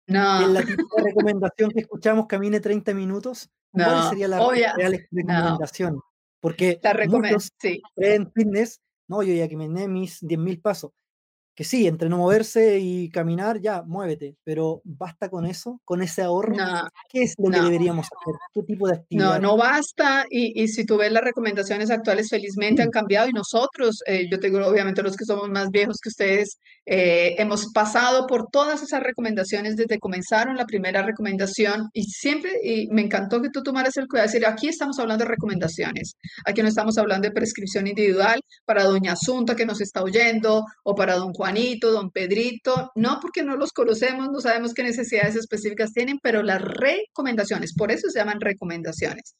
[0.06, 0.42] No.
[0.42, 3.50] En la recomendación que escuchamos camine 30 minutos.
[3.72, 6.00] ¿Cuál sería la real recomendación?
[6.40, 7.82] Porque la muchos sí.
[7.96, 10.92] en fitness, no, yo ya caminé mis 10.000 pasos
[11.60, 15.78] que sí, entre no moverse y caminar, ya, muévete, pero ¿basta con eso?
[15.84, 16.56] ¿Con ese ahorro?
[17.10, 18.34] ¿Qué es lo que deberíamos hacer?
[18.54, 19.34] ¿Qué tipo de actividad?
[19.34, 20.24] No, no basta.
[20.30, 24.40] Y, y, si tú ves las recomendaciones actuales, felizmente han cambiado y nosotros, eh, yo
[24.40, 29.02] tengo obviamente los que somos más viejos que ustedes, eh, hemos pasado por todas esas
[29.02, 33.98] recomendaciones desde que comenzaron la primera recomendación y siempre, y me encantó que tú tomaras
[33.98, 36.14] el cuidado de decir, aquí estamos hablando de recomendaciones,
[36.46, 40.94] aquí no estamos hablando de prescripción individual para doña Asunta que nos está oyendo o
[40.94, 45.34] para don Juan Juanito, don Pedrito, no porque no los conocemos, no sabemos qué necesidades
[45.34, 49.34] específicas tienen, pero las recomendaciones, por eso se llaman recomendaciones.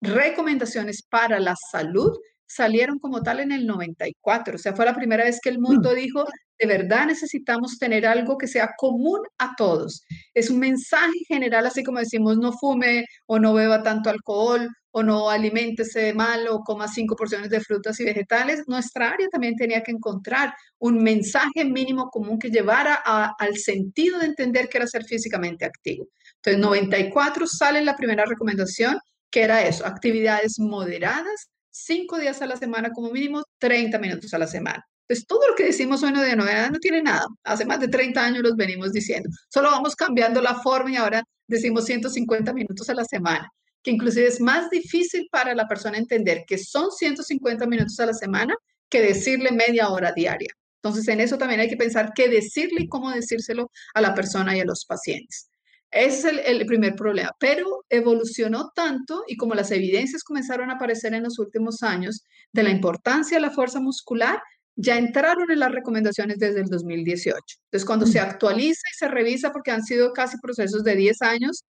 [0.00, 2.16] Recomendaciones para la salud
[2.46, 4.56] salieron como tal en el 94.
[4.56, 6.24] O sea, fue la primera vez que el mundo dijo,
[6.58, 10.04] de verdad necesitamos tener algo que sea común a todos.
[10.34, 15.02] Es un mensaje general, así como decimos, no fume o no beba tanto alcohol o
[15.02, 18.64] no aliméntese de mal o coma cinco porciones de frutas y vegetales.
[18.66, 24.26] Nuestra área también tenía que encontrar un mensaje mínimo común que llevara al sentido de
[24.26, 26.08] entender que era ser físicamente activo.
[26.36, 28.98] Entonces, 94 sale la primera recomendación,
[29.32, 34.38] que era eso, actividades moderadas, cinco días a la semana como mínimo, 30 minutos a
[34.38, 34.86] la semana.
[35.08, 37.26] Entonces, todo lo que decimos hoy de novedad no tiene nada.
[37.42, 39.28] Hace más de 30 años los venimos diciendo.
[39.48, 43.50] Solo vamos cambiando la forma y ahora decimos 150 minutos a la semana,
[43.82, 48.14] que inclusive es más difícil para la persona entender que son 150 minutos a la
[48.14, 48.54] semana
[48.88, 50.50] que decirle media hora diaria.
[50.82, 54.56] Entonces, en eso también hay que pensar qué decirle y cómo decírselo a la persona
[54.56, 55.48] y a los pacientes.
[55.92, 61.12] Ese es el, primer problema, pero evolucionó tanto y como las evidencias comenzaron a aparecer
[61.12, 64.40] en los últimos años de la importancia de la fuerza muscular,
[64.74, 67.38] ya entraron en las recomendaciones desde el 2018.
[67.66, 71.64] Entonces, cuando se actualiza y se revisa, porque han sido casi procesos de 10 años,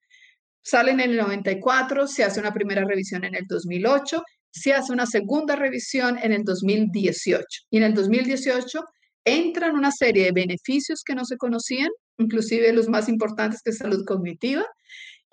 [0.64, 5.06] salen en el 94, se hace una primera revisión en el 2008, se hace una
[5.06, 7.46] segunda revisión en el 2018.
[7.72, 8.86] Y en el 2018
[9.26, 13.78] entran una serie de beneficios que no se conocían inclusive los más importantes que es
[13.78, 14.66] salud cognitiva,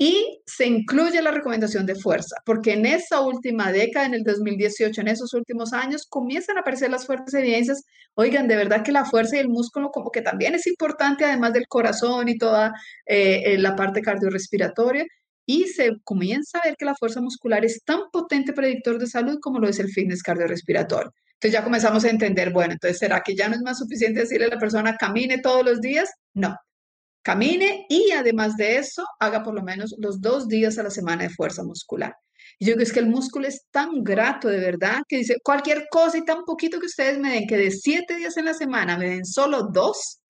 [0.03, 4.99] y se incluye la recomendación de fuerza, porque en esa última década, en el 2018,
[4.99, 9.05] en esos últimos años, comienzan a aparecer las fuertes evidencias, oigan, de verdad que la
[9.05, 12.73] fuerza y el músculo como que también es importante, además del corazón y toda
[13.05, 15.05] eh, eh, la parte cardiorrespiratoria,
[15.45, 19.39] y se comienza a ver que la fuerza muscular es tan potente predictor de salud
[19.39, 21.13] como lo es el fitness cardiorrespiratorio.
[21.35, 24.47] Entonces ya comenzamos a entender, bueno, entonces ¿será que ya no es más suficiente decirle
[24.47, 26.09] a la persona camine todos los días?
[26.33, 26.57] No,
[27.23, 31.25] camine y además de eso haga por lo menos los dos días a la semana
[31.25, 32.15] de fuerza muscular.
[32.59, 35.87] Y yo que es que el músculo es tan grato de verdad que dice cualquier
[35.91, 38.99] cosa y tan poquito que ustedes me den, que de siete días en la semana
[38.99, 40.21] me den solo dos,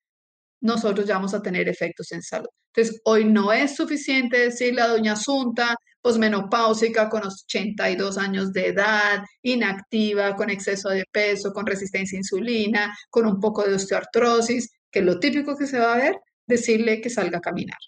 [0.61, 2.49] nosotros ya vamos a tener efectos en salud.
[2.73, 9.23] Entonces, hoy no es suficiente decirle a doña Asunta, posmenopáusica, con 82 años de edad,
[9.43, 15.01] inactiva, con exceso de peso, con resistencia a insulina, con un poco de osteoartrosis, que
[15.01, 16.17] es lo típico que se va a ver,
[16.51, 17.79] decirle que salga a caminar.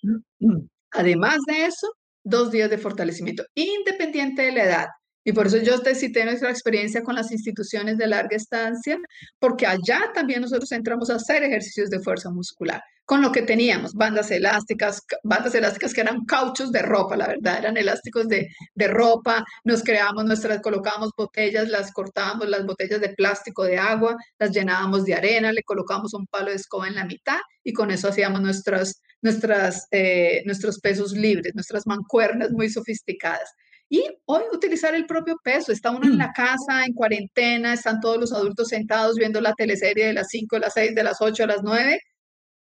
[0.92, 1.88] Además de eso,
[2.24, 4.86] dos días de fortalecimiento, independiente de la edad.
[5.24, 8.98] Y por eso yo te cité nuestra experiencia con las instituciones de larga estancia,
[9.38, 13.92] porque allá también nosotros entramos a hacer ejercicios de fuerza muscular, con lo que teníamos,
[13.94, 18.88] bandas elásticas, bandas elásticas que eran cauchos de ropa, la verdad, eran elásticos de, de
[18.88, 24.50] ropa, nos creábamos nuestras, colocábamos botellas, las cortábamos, las botellas de plástico de agua, las
[24.50, 28.08] llenábamos de arena, le colocábamos un palo de escoba en la mitad y con eso
[28.08, 33.52] hacíamos nuestros, nuestras, eh, nuestros pesos libres, nuestras mancuernas muy sofisticadas.
[33.92, 35.70] Y hoy utilizar el propio peso.
[35.70, 40.06] Está uno en la casa, en cuarentena, están todos los adultos sentados viendo la teleserie
[40.06, 42.00] de las 5, las 6, de las 8 a las 9.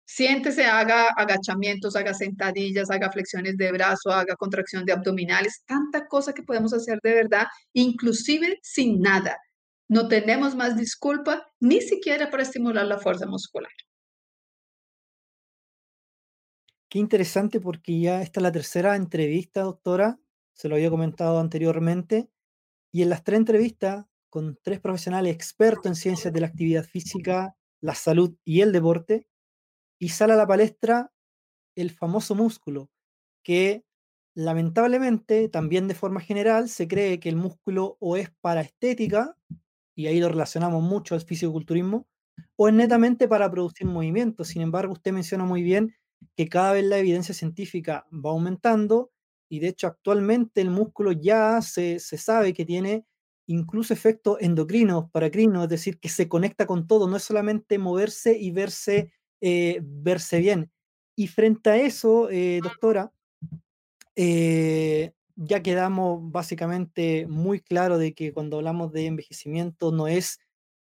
[0.07, 6.33] Siéntese, haga agachamientos, haga sentadillas, haga flexiones de brazo, haga contracción de abdominales, tanta cosa
[6.33, 9.37] que podemos hacer de verdad, inclusive sin nada.
[9.87, 13.73] No tenemos más disculpa ni siquiera para estimular la fuerza muscular.
[16.88, 20.19] Qué interesante porque ya esta es la tercera entrevista, doctora,
[20.59, 22.31] se lo había comentado anteriormente,
[22.92, 27.57] y en las tres entrevistas con tres profesionales expertos en ciencias de la actividad física,
[27.83, 29.29] la salud y el deporte,
[30.01, 31.12] y sale a la palestra
[31.77, 32.90] el famoso músculo,
[33.44, 33.85] que
[34.37, 39.37] lamentablemente, también de forma general, se cree que el músculo o es para estética,
[39.97, 42.09] y ahí lo relacionamos mucho al fisiculturismo,
[42.57, 44.44] o es netamente para producir movimiento.
[44.44, 45.94] Sin embargo, usted menciona muy bien
[46.37, 49.12] que cada vez la evidencia científica va aumentando
[49.49, 53.07] y de hecho actualmente el músculo ya se, sabe que tiene
[53.47, 58.39] incluso efectos endocrinos, paracrinos, es decir, que se conecta con todo, no es solamente moverse
[58.39, 60.71] y verse, eh, verse bien.
[61.17, 63.13] Y frente a eso, eh, doctora,
[64.17, 70.41] eh, ya quedamos básicamente muy claro de que cuando hablamos de envejecimiento no es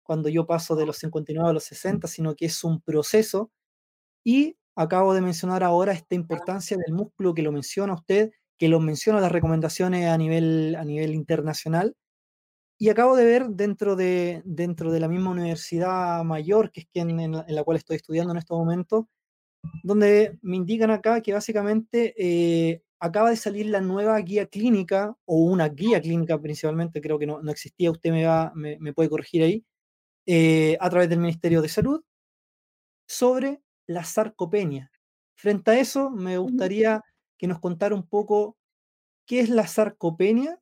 [0.04, 3.52] cuando yo paso de los 59 a los 60, sino que es un proceso.
[4.24, 8.82] Y acabo de mencionar ahora esta importancia del músculo que lo menciona usted que los
[8.82, 11.96] menciono las recomendaciones a nivel, a nivel internacional.
[12.80, 17.20] Y acabo de ver dentro de, dentro de la misma universidad mayor, que es quien,
[17.20, 19.06] en, la, cual estoy estudiando en estos momentos,
[19.84, 25.38] donde me indican acá que básicamente eh, acaba de salir la nueva guía clínica, o
[25.38, 29.10] una guía clínica principalmente, creo que no, no existía, usted me, va, me, me puede
[29.10, 29.66] corregir ahí,
[30.26, 32.01] eh, a través del Ministerio de Salud,
[33.08, 34.91] sobre la sarcopenia.
[35.36, 37.04] Frente a eso, me gustaría
[37.38, 38.57] que nos contara un poco
[39.25, 40.59] qué es la sarcopenia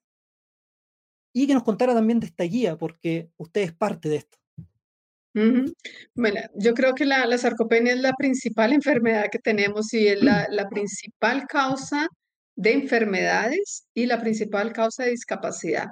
[1.34, 4.38] y que nos contara también de esta guía, porque usted es parte de esto.
[6.14, 10.48] Bueno, yo creo que la, sarcopenia es la principal enfermedad que tenemos y es la,
[10.50, 12.08] la principal causa
[12.56, 15.88] de enfermedades y la principal causa de discapacidad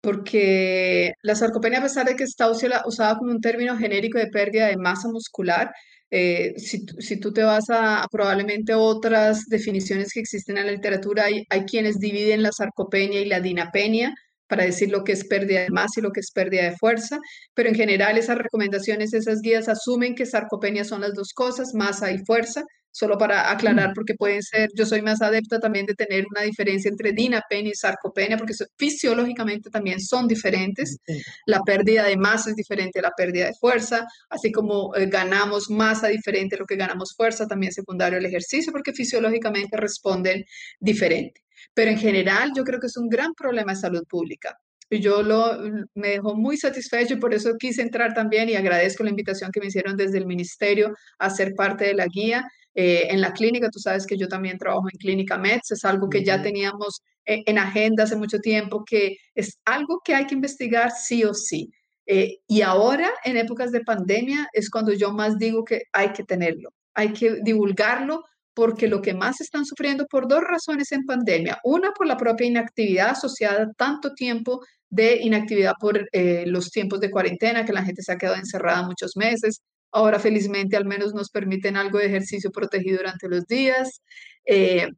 [0.00, 4.66] porque la sarcopenia, a pesar de que está usada como un término genérico de pérdida
[4.66, 5.72] de masa muscular,
[6.10, 11.24] eh, si, si, tú te vas a, probablemente otras definiciones que existen en la literatura,
[11.24, 14.14] hay, hay, quienes dividen la sarcopenia y la dinapenia
[14.48, 17.18] para decir lo que es pérdida de masa y lo que es pérdida de fuerza,
[17.54, 22.10] pero en general esas recomendaciones, esas guías asumen que sarcopenia son las dos cosas, masa
[22.10, 26.24] y fuerza, solo para aclarar, porque pueden ser, yo soy más adepta también de tener
[26.30, 30.96] una diferencia entre dinapenia y sarcopenia, porque fisiológicamente también son diferentes.
[31.46, 35.70] La pérdida de masa es diferente a la pérdida de fuerza, así como eh, ganamos
[35.70, 40.44] masa diferente a lo que ganamos fuerza, también secundario al ejercicio, porque fisiológicamente responden
[40.80, 41.47] diferente.
[41.74, 44.58] Pero en general yo creo que es un gran problema de salud pública.
[44.90, 45.58] Y yo lo,
[45.94, 49.60] me dejó muy satisfecho y por eso quise entrar también y agradezco la invitación que
[49.60, 52.48] me hicieron desde el ministerio a ser parte de la guía.
[52.74, 56.08] Eh, en la clínica, tú sabes que yo también trabajo en Clínica MEDS, es algo
[56.08, 60.34] que ya teníamos eh, en agenda hace mucho tiempo, que es algo que hay que
[60.34, 61.70] investigar sí o sí.
[62.06, 66.24] Eh, y ahora, en épocas de pandemia, es cuando yo más digo que hay que
[66.24, 68.24] tenerlo, hay que divulgarlo
[68.58, 71.60] porque lo que más están sufriendo por dos razones en pandemia.
[71.62, 77.08] Una, por la propia inactividad asociada tanto tiempo de inactividad por eh, los tiempos de
[77.08, 79.62] cuarentena, que la gente se ha quedado encerrada muchos meses.
[79.92, 84.02] Ahora, felizmente, al menos nos permiten algo de ejercicio protegido durante los días.
[84.44, 84.88] Eh,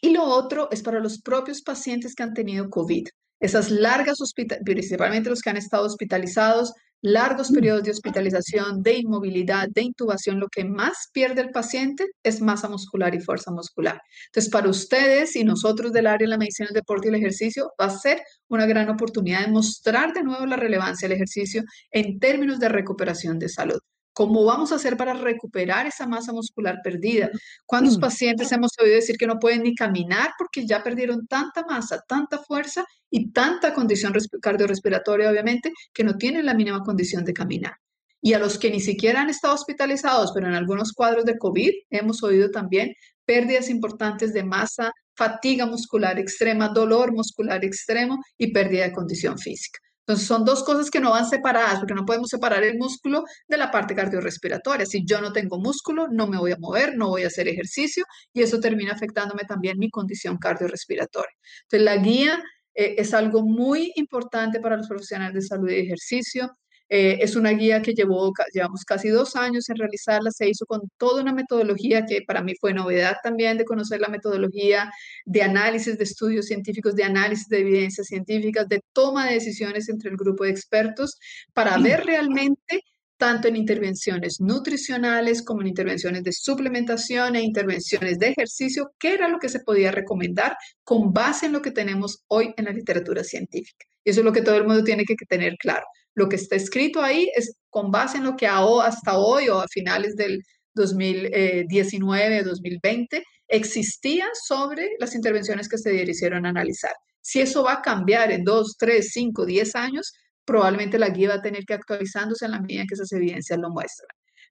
[0.00, 3.06] y lo otro es para los propios pacientes que han tenido COVID.
[3.42, 4.18] Esas largas,
[4.64, 6.72] principalmente los que han estado hospitalizados,
[7.02, 7.54] largos mm.
[7.54, 12.68] periodos de hospitalización, de inmovilidad, de intubación, lo que más pierde el paciente es masa
[12.68, 14.00] muscular y fuerza muscular.
[14.26, 17.72] Entonces, para ustedes y nosotros del área de la medicina, el deporte y el ejercicio,
[17.80, 22.20] va a ser una gran oportunidad de mostrar de nuevo la relevancia del ejercicio en
[22.20, 23.80] términos de recuperación de salud.
[24.12, 27.30] ¿Cómo vamos a hacer para recuperar esa masa muscular perdida?
[27.64, 28.00] ¿Cuántos mm.
[28.00, 32.38] pacientes hemos oído decir que no pueden ni caminar porque ya perdieron tanta masa, tanta
[32.38, 37.76] fuerza y tanta condición cardiorrespiratoria, obviamente, que no tienen la mínima condición de caminar?
[38.20, 41.72] Y a los que ni siquiera han estado hospitalizados, pero en algunos cuadros de COVID,
[41.90, 42.94] hemos oído también
[43.24, 49.80] pérdidas importantes de masa, fatiga muscular extrema, dolor muscular extremo y pérdida de condición física.
[50.06, 53.56] Entonces son dos cosas que no van separadas, porque no podemos separar el músculo de
[53.56, 54.84] la parte cardiorrespiratoria.
[54.84, 58.04] Si yo no tengo músculo, no me voy a mover, no voy a hacer ejercicio
[58.32, 61.34] y eso termina afectándome también mi condición cardiorrespiratoria.
[61.62, 62.42] Entonces la guía
[62.74, 66.56] eh, es algo muy importante para los profesionales de salud y ejercicio.
[66.94, 70.82] Eh, es una guía que llevó, llevamos casi dos años en realizarla, se hizo con
[70.98, 74.92] toda una metodología que para mí fue novedad también de conocer la metodología
[75.24, 80.10] de análisis de estudios científicos, de análisis de evidencias científicas, de toma de decisiones entre
[80.10, 81.18] el grupo de expertos
[81.54, 82.84] para ver realmente
[83.16, 89.28] tanto en intervenciones nutricionales como en intervenciones de suplementación e intervenciones de ejercicio, qué era
[89.28, 93.24] lo que se podía recomendar con base en lo que tenemos hoy en la literatura
[93.24, 93.86] científica.
[94.04, 95.86] Y eso es lo que todo el mundo tiene que tener claro.
[96.14, 99.68] Lo que está escrito ahí es con base en lo que hasta hoy o a
[99.68, 100.42] finales del
[100.74, 106.92] 2019, 2020 existía sobre las intervenciones que se hicieron a analizar.
[107.20, 110.12] Si eso va a cambiar en 2, 3, 5, 10 años,
[110.44, 113.70] probablemente la guía va a tener que actualizándose en la medida que esas evidencias lo
[113.70, 114.08] muestran.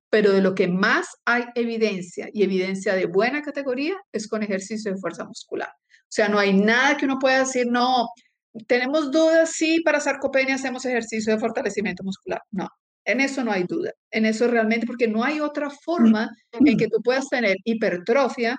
[0.10, 4.92] Pero de lo que más hay evidencia y evidencia de buena categoría es con ejercicio
[4.92, 5.70] de fuerza muscular.
[5.70, 8.08] O sea, no hay nada que uno pueda decir, no,
[8.68, 12.42] tenemos dudas si para sarcopenia hacemos ejercicio de fortalecimiento muscular.
[12.52, 12.68] No,
[13.06, 13.92] en eso no hay duda.
[14.12, 18.58] En eso realmente, porque no hay otra forma en que tú puedas tener hipertrofia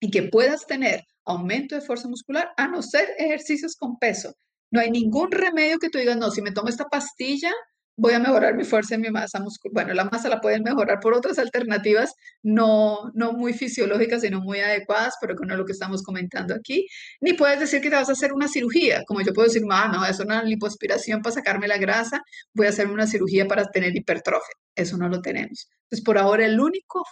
[0.00, 4.32] y que puedas tener aumento de fuerza muscular a no ser ejercicios con peso.
[4.70, 7.52] No hay ningún remedio que tú digas, no, si me tomo esta pastilla,
[7.96, 9.72] voy a mejorar mi fuerza y mi masa muscular.
[9.74, 14.60] Bueno, la masa la pueden mejorar por otras alternativas, no, no muy fisiológicas, sino muy
[14.60, 16.86] adecuadas, pero es lo que estamos comentando aquí.
[17.20, 19.90] Ni puedes decir que te vas a hacer una cirugía, como yo puedo decir, ah,
[19.92, 22.20] no, es una lipoaspiración para sacarme la grasa,
[22.54, 24.54] voy a hacerme una cirugía para tener hipertrofia.
[24.74, 25.68] Eso no lo tenemos.
[25.84, 27.02] Entonces, por ahora, el único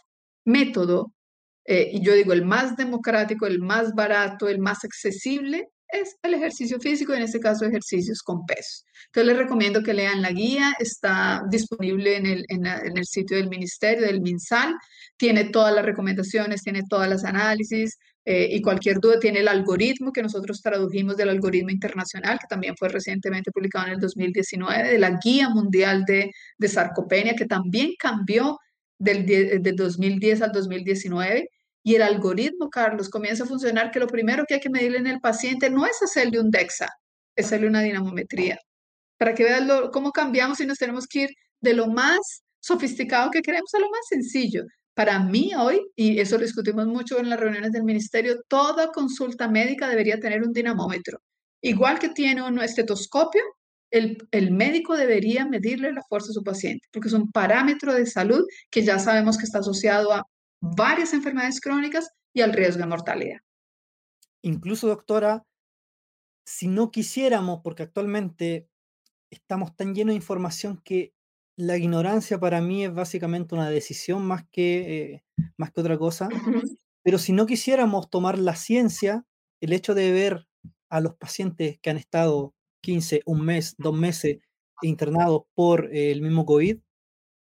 [0.45, 1.13] método,
[1.67, 6.35] eh, y yo digo el más democrático, el más barato, el más accesible, es el
[6.35, 8.85] ejercicio físico, en este caso ejercicios con peso.
[9.07, 13.49] Entonces les recomiendo que lean la guía, está disponible en el, en, el sitio del
[13.49, 14.75] ministerio, del MinSal,
[15.17, 20.13] tiene todas las recomendaciones, tiene todas las análisis eh, y cualquier duda tiene el algoritmo
[20.13, 24.99] que nosotros tradujimos del algoritmo internacional, que también fue recientemente publicado en el 2019, de
[24.99, 28.59] la guía mundial de, de sarcopenia, que también cambió
[28.99, 31.49] del, del 2010 al 2019
[31.87, 35.07] y el algoritmo, Carlos, comienza a funcionar que lo primero que hay que medirle en
[35.07, 36.89] el paciente no es hacerle un DEXA,
[37.37, 38.59] es hacerle una dinamometría,
[39.19, 41.31] para que vean cómo cambiamos y nos tenemos que ir
[41.61, 44.65] de lo más sofisticado que queremos a lo más sencillo.
[44.95, 49.47] Para mí hoy, y eso lo discutimos mucho en las reuniones del ministerio, toda consulta
[49.47, 51.19] médica debería tener un dinamómetro.
[51.61, 53.43] Igual que tiene un estetoscopio,
[53.91, 58.07] el, el, médico debería medirle la fuerza a su paciente, porque es un parámetro de
[58.07, 60.25] salud que ya sabemos que está asociado a
[60.77, 63.39] varias enfermedades crónicas y al riesgo de mortalidad.
[64.43, 65.45] Incluso, doctora,
[66.47, 68.69] si no quisiéramos, porque actualmente
[69.31, 71.15] estamos tan llenos de información que
[71.57, 75.25] la ignorancia para mí es básicamente una decisión más que, eh,
[75.57, 76.29] más que otra cosa.
[77.03, 79.25] Pero si no quisiéramos tomar la ciencia,
[79.61, 80.47] el hecho de ver
[80.91, 84.39] a los pacientes que han estado 15, un mes, dos meses
[84.83, 86.79] internados por el mismo COVID,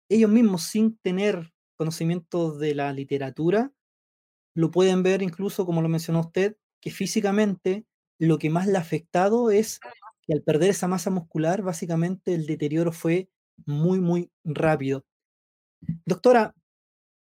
[0.09, 3.71] ellos mismos sin tener conocimientos de la literatura,
[4.55, 7.85] lo pueden ver incluso, como lo mencionó usted, que físicamente
[8.19, 9.79] lo que más le ha afectado es
[10.25, 13.29] que al perder esa masa muscular, básicamente el deterioro fue
[13.65, 15.05] muy, muy rápido.
[16.05, 16.55] Doctora,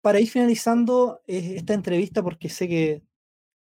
[0.02, 3.04] para ir finalizando eh, esta entrevista, porque sé que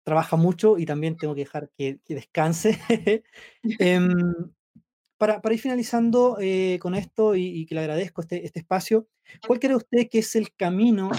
[0.04, 2.80] trabaja mucho y también tengo que dejar que, descanse,
[3.80, 4.10] em,
[5.18, 9.08] para, ir finalizando eh, con esto y, que le agradezco este, este espacio,
[9.46, 11.10] ¿cuál cree usted que es el camino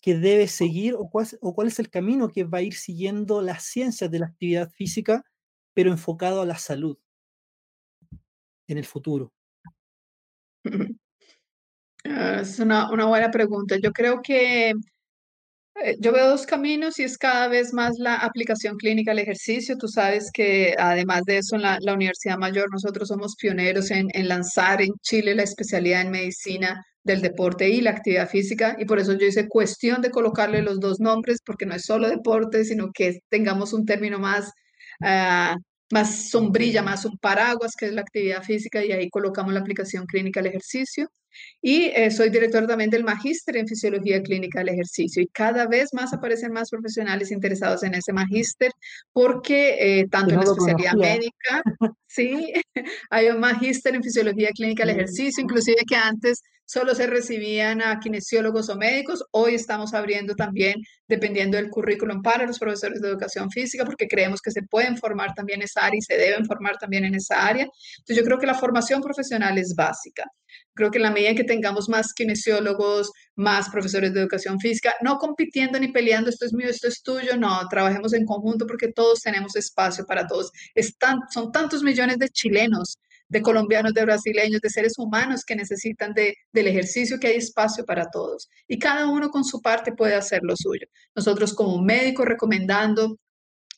[0.00, 4.10] que debe seguir o cuál, es el camino que va a ir siguiendo las ciencias
[4.10, 5.24] de la actividad física,
[5.74, 6.98] pero enfocado a la salud
[8.66, 9.32] en el futuro?
[12.02, 13.76] Ah, es una, buena pregunta.
[13.76, 14.72] Yo creo que
[15.98, 19.76] yo veo dos caminos y es cada vez más la aplicación clínica al ejercicio.
[19.76, 24.08] Tú sabes que además de eso, en la, la Universidad Mayor nosotros somos pioneros en,
[24.12, 28.84] en, lanzar en Chile la especialidad en medicina del deporte y la actividad física y
[28.84, 32.64] por eso yo hice cuestión de colocarle los dos nombres porque no es solo deporte,
[32.64, 34.52] sino que tengamos un término más...
[35.00, 35.56] Uh,
[35.92, 40.06] más sombrilla, más un paraguas, que es la actividad física, y ahí colocamos la aplicación
[40.06, 41.08] clínica al ejercicio.
[41.60, 45.22] Y eh, soy director también del magíster en fisiología clínica del ejercicio.
[45.22, 48.72] Y cada vez más aparecen más profesionales interesados en ese magíster,
[49.12, 51.62] porque eh, tanto en la especialidad médica,
[52.06, 52.52] sí,
[53.10, 57.98] hay un magíster en fisiología clínica del ejercicio, inclusive que antes solo se recibían a
[57.98, 59.24] kinesiólogos o médicos.
[59.32, 60.76] Hoy estamos abriendo también,
[61.08, 65.34] dependiendo del currículum, para los profesores de educación física, porque creemos que se pueden formar
[65.34, 67.64] también en esa área y se deben formar también en esa área.
[67.64, 70.30] Entonces, yo creo que la formación profesional es básica.
[70.72, 75.78] Creo que la en que tengamos más kinesiólogos, más profesores de educación física, no compitiendo
[75.78, 79.56] ni peleando, esto es mío, esto es tuyo, no, trabajemos en conjunto porque todos tenemos
[79.56, 80.50] espacio para todos.
[81.30, 82.98] Son tantos millones de chilenos
[83.30, 87.84] de colombianos, de brasileños, de seres humanos que necesitan de, del ejercicio, que hay espacio
[87.84, 88.48] para todos.
[88.66, 90.86] Y cada uno con su parte puede hacer lo suyo.
[91.14, 93.16] Nosotros como médicos recomendando,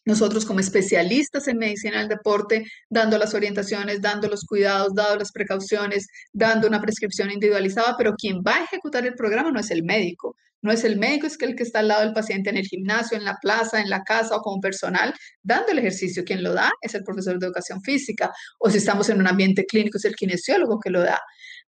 [0.05, 5.33] nosotros como especialistas en medicina del deporte, dando las orientaciones, dando los cuidados, dando las
[5.33, 9.85] precauciones, dando una prescripción individualizada, pero quien va a ejecutar el programa no es el
[9.85, 12.65] médico, no es el médico, es el que está al lado del paciente en el
[12.65, 16.23] gimnasio, en la plaza, en la casa o como personal, dando el ejercicio.
[16.25, 18.31] Quien lo da es el profesor de educación física.
[18.61, 21.19] O si estamos en un ambiente clínico, es el kinesiólogo que lo da.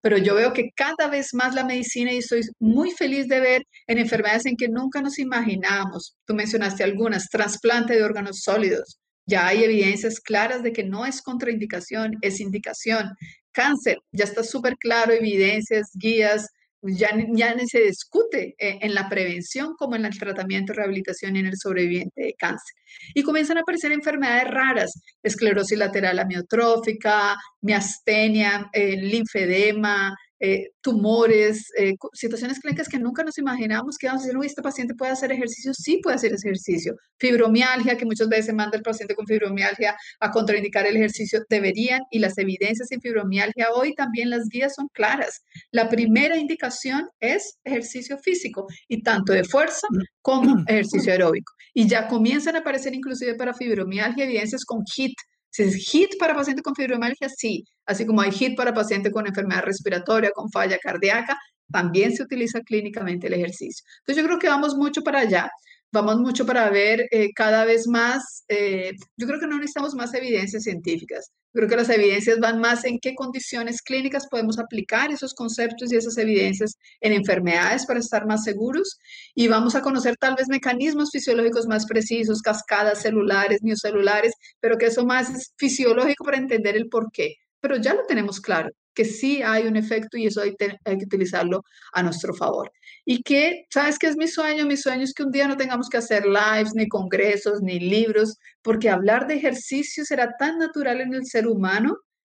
[0.04, 3.62] Pero yo veo que cada vez más la medicina, y estoy muy feliz de ver
[3.86, 8.98] en enfermedades en que nunca nos imaginamos, tú mencionaste algunas, trasplante de órganos sólidos.
[9.26, 13.12] Ya hay evidencias claras de que no es contraindicación, es indicación.
[13.52, 16.50] Cáncer, ya está súper claro, evidencias, guías,
[16.86, 21.46] ya, ya se discute eh, en la prevención como en el tratamiento, rehabilitación y en
[21.46, 22.74] el sobreviviente de cáncer.
[23.14, 31.94] Y comienzan a aparecer enfermedades raras, esclerosis lateral amiotrófica, miastenia, eh, linfedema, eh, tumores, eh,
[32.12, 35.32] situaciones clínicas que nunca nos imaginamos que vamos a decir, uy, este paciente puede hacer
[35.32, 36.94] ejercicio, sí puede hacer ejercicio.
[37.18, 42.18] Fibromialgia, que muchas veces manda el paciente con fibromialgia a contraindicar el ejercicio, deberían, y
[42.18, 45.42] las evidencias en fibromialgia hoy también las guías son claras.
[45.70, 49.86] La primera indicación es ejercicio físico, y tanto de fuerza
[50.20, 51.52] como ejercicio aeróbico.
[51.72, 55.14] Y ya comienzan a aparecer inclusive para fibromialgia evidencias con HIT,
[55.54, 57.64] si es HIT para paciente con fibromialgia, sí.
[57.86, 61.38] Así como hay HIT para paciente con enfermedad respiratoria, con falla cardíaca,
[61.70, 63.84] también se utiliza clínicamente el ejercicio.
[64.00, 65.48] Entonces yo creo que vamos mucho para allá
[65.94, 70.12] vamos mucho para ver eh, cada vez más, eh, yo creo que no necesitamos más
[70.12, 75.32] evidencias científicas, creo que las evidencias van más en qué condiciones clínicas podemos aplicar esos
[75.34, 78.98] conceptos y esas evidencias en enfermedades para estar más seguros
[79.36, 84.86] y vamos a conocer tal vez mecanismos fisiológicos más precisos, cascadas celulares, miocelulares, pero que
[84.86, 88.70] eso más es fisiológico para entender el por qué, pero ya lo tenemos claro.
[88.94, 92.70] Que sí hay un efecto y eso hay, que utilizarlo a nuestro favor.
[93.04, 94.66] Y que, ¿sabes qué es mi sueño?
[94.66, 98.38] Mi sueño es que un día no tengamos que hacer lives, ni congresos, ni libros,
[98.62, 101.96] porque hablar de ejercicio será tan natural en el ser humano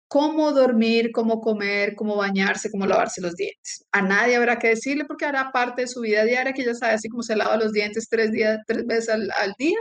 [0.09, 3.85] cómo dormir, cómo comer, cómo bañarse, cómo lavarse los dientes.
[3.93, 6.95] A nadie habrá que decirle porque hará parte de su vida diaria, que ya sabe
[6.95, 9.79] así como se lava los dientes tres, días, tres veces al, al día,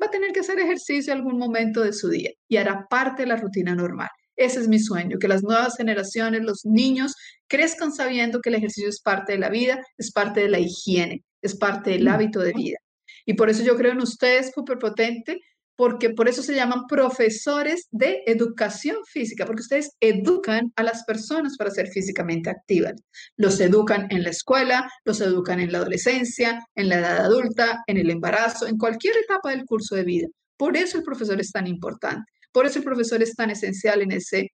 [0.00, 3.28] va a tener que hacer ejercicio algún momento de su día y hará parte de
[3.28, 4.08] la rutina normal.
[4.38, 7.14] Ese es mi sueño, que las nuevas generaciones, los niños,
[7.48, 11.24] crezcan sabiendo que el ejercicio es parte de la vida, es parte de la higiene,
[11.42, 12.78] es parte del hábito de vida.
[13.26, 15.40] Y por eso yo creo en ustedes, potente
[15.76, 21.56] porque por eso se llaman profesores de educación física, porque ustedes educan a las personas
[21.56, 22.94] para ser físicamente activas.
[23.36, 27.96] Los educan en la escuela, los educan en la adolescencia, en la edad adulta, en
[27.96, 30.26] el embarazo, en cualquier etapa del curso de vida.
[30.56, 34.12] Por eso el profesor es tan importante, por eso el profesor es tan esencial en
[34.12, 34.52] ese,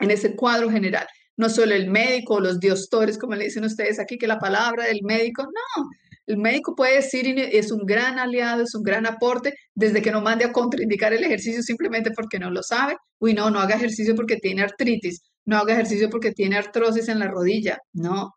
[0.00, 1.06] en ese cuadro general.
[1.36, 4.86] No solo el médico o los diostores, como le dicen ustedes aquí, que la palabra
[4.86, 5.88] del médico, no,
[6.28, 10.20] el médico puede decir, es un gran aliado, es un gran aporte, desde que no
[10.20, 12.96] mande a contraindicar el ejercicio simplemente porque no lo sabe.
[13.18, 17.20] Uy, no, no haga ejercicio porque tiene artritis, no haga ejercicio porque tiene artrosis en
[17.20, 17.78] la rodilla.
[17.94, 18.34] No.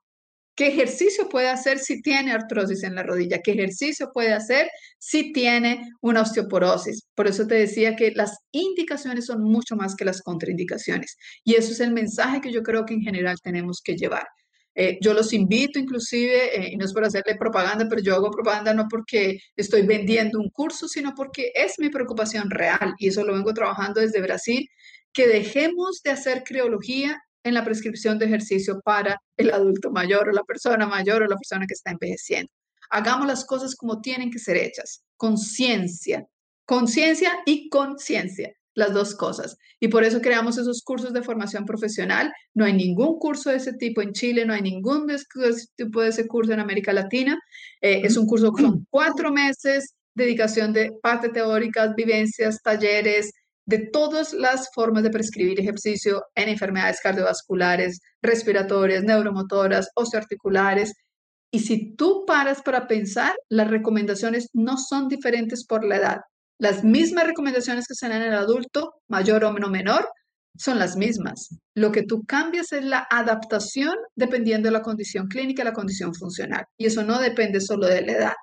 [0.56, 3.40] ¿Qué ejercicio puede hacer si tiene artrosis en la rodilla?
[3.42, 7.08] ¿Qué ejercicio puede hacer si tiene una osteoporosis?
[7.16, 11.16] Por eso te decía que las indicaciones son mucho más que las contraindicaciones.
[11.44, 14.28] Y eso es el mensaje que yo creo que en general tenemos que llevar.
[14.76, 18.32] Eh, yo los invito inclusive, eh, y no es por hacerle propaganda, pero yo hago
[18.32, 23.24] propaganda no porque estoy vendiendo un curso, sino porque es mi preocupación real y eso
[23.24, 24.68] lo vengo trabajando desde Brasil,
[25.14, 30.32] que dejemos de hacer criología en la prescripción de ejercicio para el adulto mayor o
[30.32, 32.52] la persona mayor o la persona que está envejeciendo.
[32.90, 36.28] Hagamos las cosas como tienen que ser hechas, conciencia,
[36.66, 39.58] conciencia y conciencia las dos cosas.
[39.80, 42.32] Y por eso creamos esos cursos de formación profesional.
[42.54, 45.08] No hay ningún curso de ese tipo en Chile, no hay ningún
[45.76, 47.40] tipo de ese curso en América Latina.
[47.82, 53.32] Eh, es un curso con cuatro meses, dedicación de parte teóricas, vivencias, talleres,
[53.72, 60.94] de todas las formas de prescribir ejercicio en enfermedades cardiovasculares, respiratorias, neuromotoras, osteoarticulares.
[61.52, 66.18] Y si tú paras para pensar, las recomendaciones no son diferentes por la edad.
[66.60, 70.06] Las mismas recomendaciones que se dan en el adulto, mayor o menor,
[70.58, 71.48] son las mismas.
[71.74, 76.66] Lo que tú cambias es la adaptación dependiendo de la condición clínica la condición funcional.
[76.78, 78.34] Y eso no depende solo de la edad.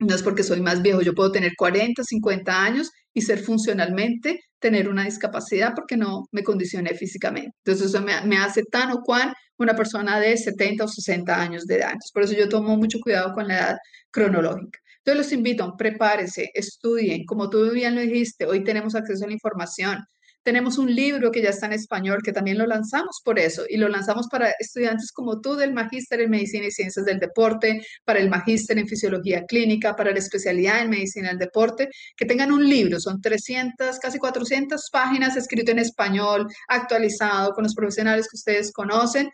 [0.00, 4.40] No es porque soy más viejo, yo puedo tener 40, 50 años y ser funcionalmente,
[4.60, 7.52] tener una discapacidad porque no me condicioné físicamente.
[7.64, 11.76] Entonces eso me, hace tan o cual una persona de 70 o 60 años de
[11.76, 11.94] edad.
[12.14, 13.76] por eso yo tomo mucho cuidado con la edad
[14.10, 14.78] cronológica.
[14.98, 19.32] Entonces los invito, prepárese, estudien, como tú bien lo dijiste, hoy tenemos acceso a la
[19.32, 20.04] información.
[20.42, 23.76] Tenemos un libro que ya está en español, que también lo lanzamos por eso, y
[23.76, 28.20] lo lanzamos para estudiantes como tú del Magíster en Medicina y Ciencias del Deporte, para
[28.20, 32.66] el Magíster en Fisiología Clínica, para la especialidad en Medicina del Deporte, que tengan un
[32.66, 38.72] libro, son 300, casi 400 páginas escrito en español, actualizado con los profesionales que ustedes
[38.72, 39.30] conocen.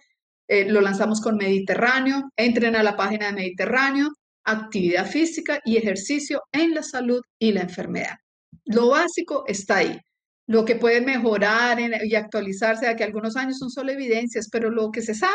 [0.49, 4.11] Eh, lo lanzamos con Mediterráneo, entren a la página de Mediterráneo,
[4.45, 8.17] actividad física y ejercicio en la salud y la enfermedad.
[8.65, 9.99] Lo básico está ahí.
[10.47, 14.91] Lo que puede mejorar y actualizarse de aquí algunos años son solo evidencias, pero lo
[14.91, 15.35] que se sabe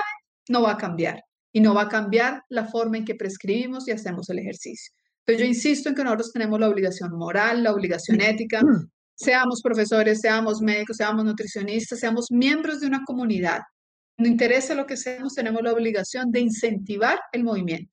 [0.49, 3.91] no va a cambiar y no va a cambiar la forma en que prescribimos y
[3.91, 4.93] hacemos el ejercicio.
[5.25, 8.61] Entonces yo insisto en que nosotros tenemos la obligación moral, la obligación ética,
[9.15, 13.61] seamos profesores, seamos médicos, seamos nutricionistas, seamos miembros de una comunidad.
[14.17, 17.91] No interesa lo que seamos, tenemos la obligación de incentivar el movimiento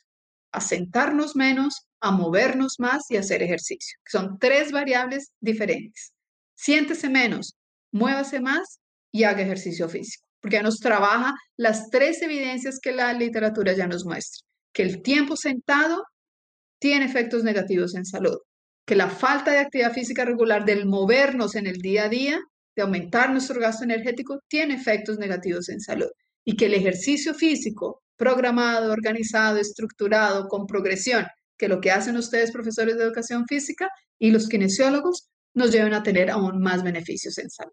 [0.56, 3.98] a sentarnos menos, a movernos más y a hacer ejercicio.
[4.06, 6.14] Son tres variables diferentes.
[6.56, 7.54] Siéntese menos,
[7.92, 8.80] muévase más
[9.12, 13.86] y haga ejercicio físico, porque ya nos trabaja las tres evidencias que la literatura ya
[13.86, 14.42] nos muestra,
[14.72, 16.02] que el tiempo sentado
[16.80, 18.38] tiene efectos negativos en salud,
[18.86, 22.40] que la falta de actividad física regular del movernos en el día a día,
[22.74, 26.08] de aumentar nuestro gasto energético, tiene efectos negativos en salud
[26.44, 31.26] y que el ejercicio físico programado, organizado, estructurado, con progresión,
[31.58, 33.88] que lo que hacen ustedes, profesores de educación física
[34.18, 37.72] y los kinesiólogos, nos lleven a tener aún más beneficios en salud.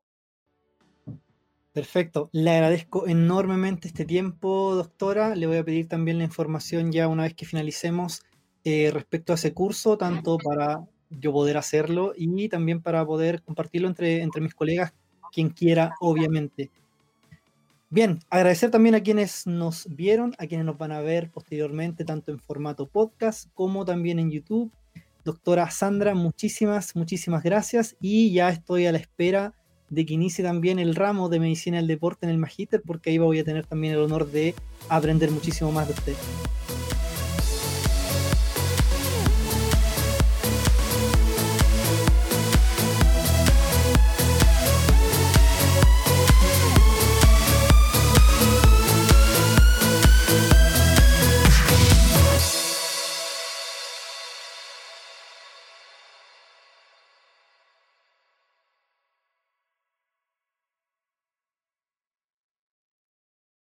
[1.74, 2.30] Perfecto.
[2.32, 5.36] Le agradezco enormemente este tiempo, doctora.
[5.36, 8.24] Le voy a pedir también la información ya una vez que finalicemos
[8.64, 13.88] eh, respecto a ese curso, tanto para yo poder hacerlo y también para poder compartirlo
[13.88, 14.94] entre, entre mis colegas,
[15.32, 16.72] quien quiera, obviamente.
[17.90, 22.32] Bien, agradecer también a quienes nos vieron, a quienes nos van a ver posteriormente, tanto
[22.32, 24.72] en formato podcast como también en YouTube.
[25.24, 29.54] Doctora Sandra, muchísimas, muchísimas gracias y ya estoy a la espera
[29.90, 33.20] de que inicie también el ramo de medicina del deporte en el Magíster, porque ahí
[33.20, 34.56] voy a tener también el honor de
[34.90, 36.16] aprender muchísimo más de usted.